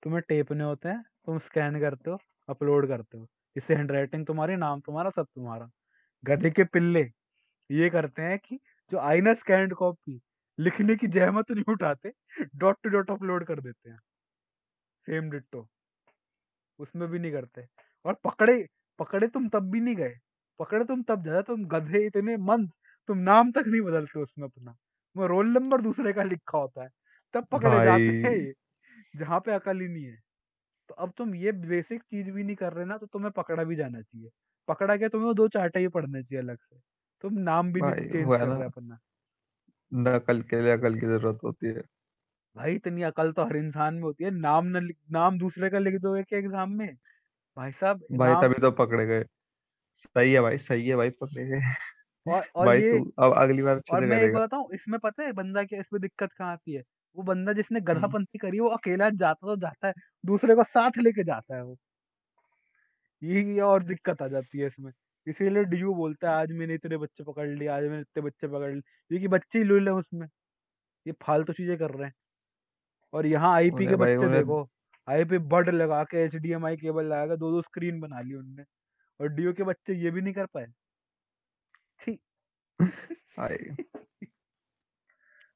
[0.04, 2.18] तुम्हें टेपने होते हैं, तुम स्कैन करते हो,
[2.50, 5.70] अपलोड करते हो। इससे हैंडराइटिंग तुम्हारी, नाम तुम्हारा, सब तुम्हारा।
[6.24, 7.04] गधे के पिल्ले,
[7.72, 8.60] ये करते हैं कि
[8.92, 10.20] जो आईना स्कैंड कॉपी
[10.60, 12.12] लिखने की जहमत नहीं उठाते,
[12.56, 13.98] डॉट टू डॉट अपलोड कर देते हैं।
[15.08, 15.68] सेम डिट्टो
[16.80, 17.66] उसमें भी नहीं करते।
[18.06, 18.68] और पकड़े
[19.00, 20.16] पकड़े तुम तब भी नहीं गए।
[20.60, 22.70] पकड़े तुम तब जाए तुम गधे इतने मंद,
[23.10, 24.76] तुम नाम तक नहीं बदलते उसमें अपना।
[25.16, 26.90] वो रोल नंबर दूसरे का लिखा होता है
[27.34, 28.52] तब पकड़े जाते हैं भाई
[29.16, 30.18] जहाँ पे अकल ही नहीं है।
[30.90, 33.76] तो अब तुम ये बेसिक चीज़ भी नहीं कर रहे ना तो तुम्हें पकड़ा भी
[33.76, 34.30] जाना चाहिए।
[34.68, 36.80] पकड़ा के तुम्हें वो दो चार्ट ही पढ़ने चाहिए अलग से।
[37.24, 39.00] तुम नाम भी नहीं भाई चेंज कर ना। रहे अपना।
[39.92, 41.84] नकल के लिए अकल की ज़रूरत होती है।
[42.56, 45.80] भाई इतनी अकल तो हर इंसान में होती है। नाम न लिख नाम दूसरे का
[45.80, 46.96] लिख दोगे क्या एग्ज़ाम में?
[47.58, 49.24] भाई साहब भाई नाम तभी तो पकड़े गए।
[49.96, 51.62] सही है भाई सही है भाई पकड़े गए।
[52.26, 54.50] और और भाई ये तू अब अगली बार अच्छे और से मैं एक करेगा। बात
[54.50, 56.82] बताऊँ इसमें पता है बंदा क्या इसमें दिक्कत कहाँ आती है?
[57.16, 59.94] वो बंदा जिसने हम्म गधापंती करी है वो अकेला जाता तो जाता है
[60.24, 61.76] दूसरे को साथ लेके जाता है वो।
[63.22, 64.92] ये ये और दिक्कत आ जाती है इसमें।
[65.28, 68.72] इसीलिए डीयू बोलता है आज मैंने इतने बच्चे पकड़ लिए आज मैंने इतने बच्चे पकड़
[68.72, 70.28] लिए। क्योंकि बच्चे ही लुल है उसमें।
[71.06, 72.14] ये फालतू चीज़ें कर रहे हैं।
[73.14, 74.68] और यहाँ आईपी के उन्हें भाई बच्चे उन्हें देखो
[75.08, 78.22] आईपी बड लगा के H D M I cable लगा के दो दो स्क्रीन बना
[78.22, 78.64] ली उनने।
[79.20, 80.66] और डीयू के बच्चे ये भी नहीं कर पाए।
[83.38, 83.76] भाई।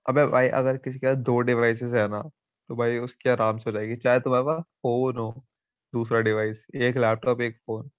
[0.05, 2.21] अबे भाई अगर किसी के पास दो डिवाइसेस है ना
[2.69, 5.29] तो भाई उसकी आराम से हो जाएगी। चाहे तुम्हारे पास फ़ोन हो
[5.93, 7.89] दूसरा डिवाइस एक लैपटॉप एक फ़ोन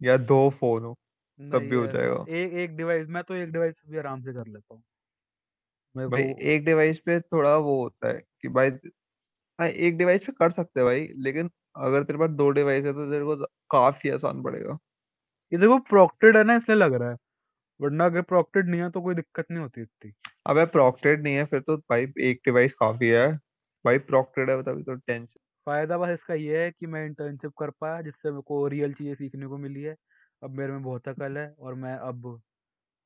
[0.00, 0.96] या दो फ़ोन हो
[1.40, 4.46] तब भी हो जाएगा। एक एक डिवाइस मैं तो एक डिवाइस भी आराम से कर
[4.48, 4.82] लेता हूँ।
[5.94, 8.70] भाई एक डिवाइस पे थोड़ा वो होता है कि भाई
[9.58, 12.92] हाँ एक डिवाइस पे कर सकते हैं भाई लेकिन अगर तेरे पास दो डिवाइस है
[12.92, 13.36] तो तेरे को
[13.70, 14.78] काफ़ी आसान पड़ेगा।
[15.52, 17.16] ये देखो प्रोक्टेड है ना इसलिए लग रहा है।
[17.80, 20.12] वरना अगर प्रोक्टेड नहीं है तो कोई दिक्कत नहीं होती इतनी।
[20.46, 23.28] अबे प्रॉक्टेड नहीं है फिर तो भाई एक डिवाइस काफ़ी है।
[23.84, 27.70] भाई प्रॉक्टेड है तभी तो टेंशन फ़ायदा बस इसका ये है कि मैं इंटर्नशिप कर
[27.70, 29.96] पाया जिससे मेरे को रियल चीज़ें सीखने को मिली है।
[30.42, 32.40] अब मेरे में बहुत अकल है और मैं अब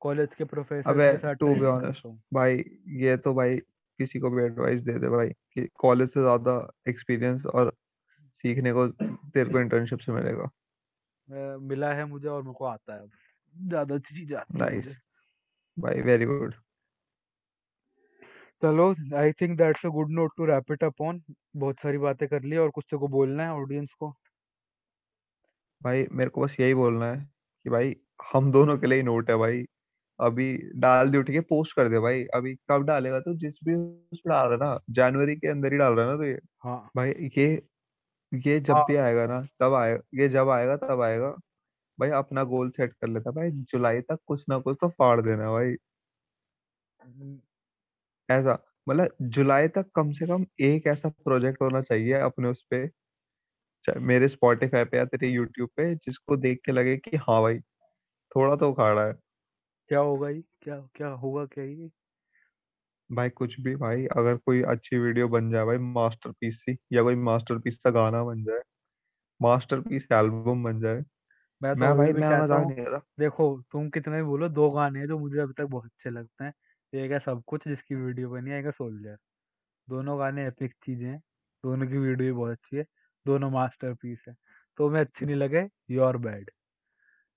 [0.01, 2.63] कॉलेज के प्रोफेसर अबे के साथ टू बी ऑनेस्ट भाई
[2.97, 3.57] ये तो भाई
[3.99, 6.55] किसी को भी एडवाइस दे दे भाई कि कॉलेज से ज़्यादा
[6.89, 7.71] एक्सपीरियंस और
[8.43, 10.49] सीखने को तेरे को इंटर्नशिप से मिलेगा।
[11.59, 13.11] मिला है मुझे और मेरे को आता है अब।
[13.55, 14.81] ज़्यादा अच्छी चीज़ आती है
[15.77, 16.55] भाई वेरी गुड
[18.61, 18.85] चलो
[19.17, 21.21] I think that's a good note to wrap it up on
[21.57, 24.13] बहुत सारी बातें कर ली और कुछ तो को बोलना है ऑडियंस को।
[25.81, 27.17] भाई मेरे को बस यही बोलना है
[27.65, 27.95] कि भाई
[28.33, 29.65] हम दोनों के लिए नोट है भाई।
[30.19, 30.47] अभी
[30.81, 33.33] डाल दे उठ के पोस्ट कर दे भाई। अभी कब डालेगा तो?
[33.35, 36.17] जिस भी उसमें डाल रहा है ना जनवरी के अंदर ही डाल रहा है ना
[36.17, 36.39] तो ये?
[36.59, 37.47] हाँ। भाई ये
[38.31, 41.35] ये जब भी हाँ आएगा ना तब आएगा ये जब आएगा तब आएगा।
[41.99, 45.51] भाई अपना गोल सेट कर लेता भाई जुलाई तक कुछ ना कुछ तो फाड़ देना
[45.51, 45.75] भाई।
[46.99, 47.39] हम्म,
[48.29, 52.87] ऐसा मतलब जुलाई तक कम से कम एक ऐसा प्रोजेक्ट होना चाहिए अपने उस पे
[53.85, 57.59] चाहे मेरे स्पॉटिफाई पे या तेरे यूट्यूब पे जिसको देख के लगे कि हाँ भाई
[58.31, 59.13] थोड़ा तो उखाड़ा है।
[59.89, 60.43] क्या होगा ये?
[60.61, 61.89] क्या क्या होगा क्या ये?
[63.09, 67.15] भाई कुछ भी भाई अगर कोई अच्छी वीडियो बन जाए भाई मास्टरपीस सी या कोई
[67.23, 68.61] मास्टरपीस सा गाना बन जाए
[69.41, 71.03] मास्टरपीस एल्बम बन जाए
[71.63, 73.89] मैं तो मैं अभी भाई भी मैं कहता मज़ाक हूँ नहीं कर रहा। देखो तुम
[73.89, 76.53] कितने भी बोलो दो गाने हैं जो मुझे अभी तक बहुत अच्छे लगते हैं।
[76.93, 79.17] एक है सब कुछ जिसकी वीडियो बनी है एक है सोल्जर।
[79.87, 81.19] दोनों गाने एपिक चीज़ें हैं
[81.63, 82.83] दोनों की वीडियो भी बहुत अच्छी है
[83.25, 84.35] दोनों मास्टरपीस है।
[84.77, 86.51] तो मैं अच्छी नहीं लगे योर बैड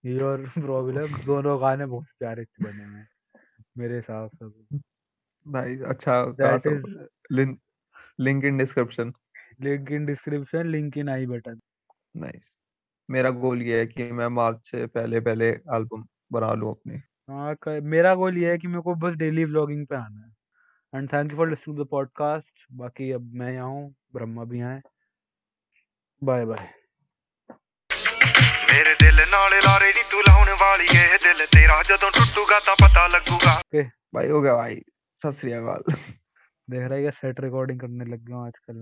[0.04, 3.08] योर प्रॉब्लम दोनों गाने बहुत प्यारे बने हुए हैं
[3.78, 4.78] मेरे हिसाब से
[5.46, 7.58] भाई अच्छा कहा दैट तो is link
[8.20, 9.12] link in description
[9.62, 11.60] link in description link in I button
[12.16, 12.42] nice
[13.09, 16.03] मेरा गोल ये है कि मैं मार्च से पहले पहले एल्बम
[16.33, 19.85] बना लूं अपनी हाँ क- मेरा गोल ये है कि मेरे को बस डेली व्लॉगिंग
[19.87, 20.29] पे आना है
[20.93, 24.73] and thank you for listening the podcast बाकी अब मैं यहाँ हूँ ब्रह्मा भी यहाँ
[24.75, 24.81] है
[26.21, 26.69] बाय बाय
[28.71, 33.07] ਮੇਰੇ ਦਿਲ ਨਾਲ ਲਾਰੇ ਨੀ ਤੂੰ ਲਾਉਣ ਵਾਲੀ ਏ ਦਿਲ ਤੇਰਾ ਜਦੋਂ ਟੁੱਟੂਗਾ ਤਾਂ ਪਤਾ
[33.07, 33.81] ਲੱਗੂਗਾ ओके
[34.15, 34.73] भाई हो गया भाई
[35.21, 38.79] सत श्री अकाल देख रहा है क्या सेट रिकॉर्डिंग करने लग गया हूँ आजकल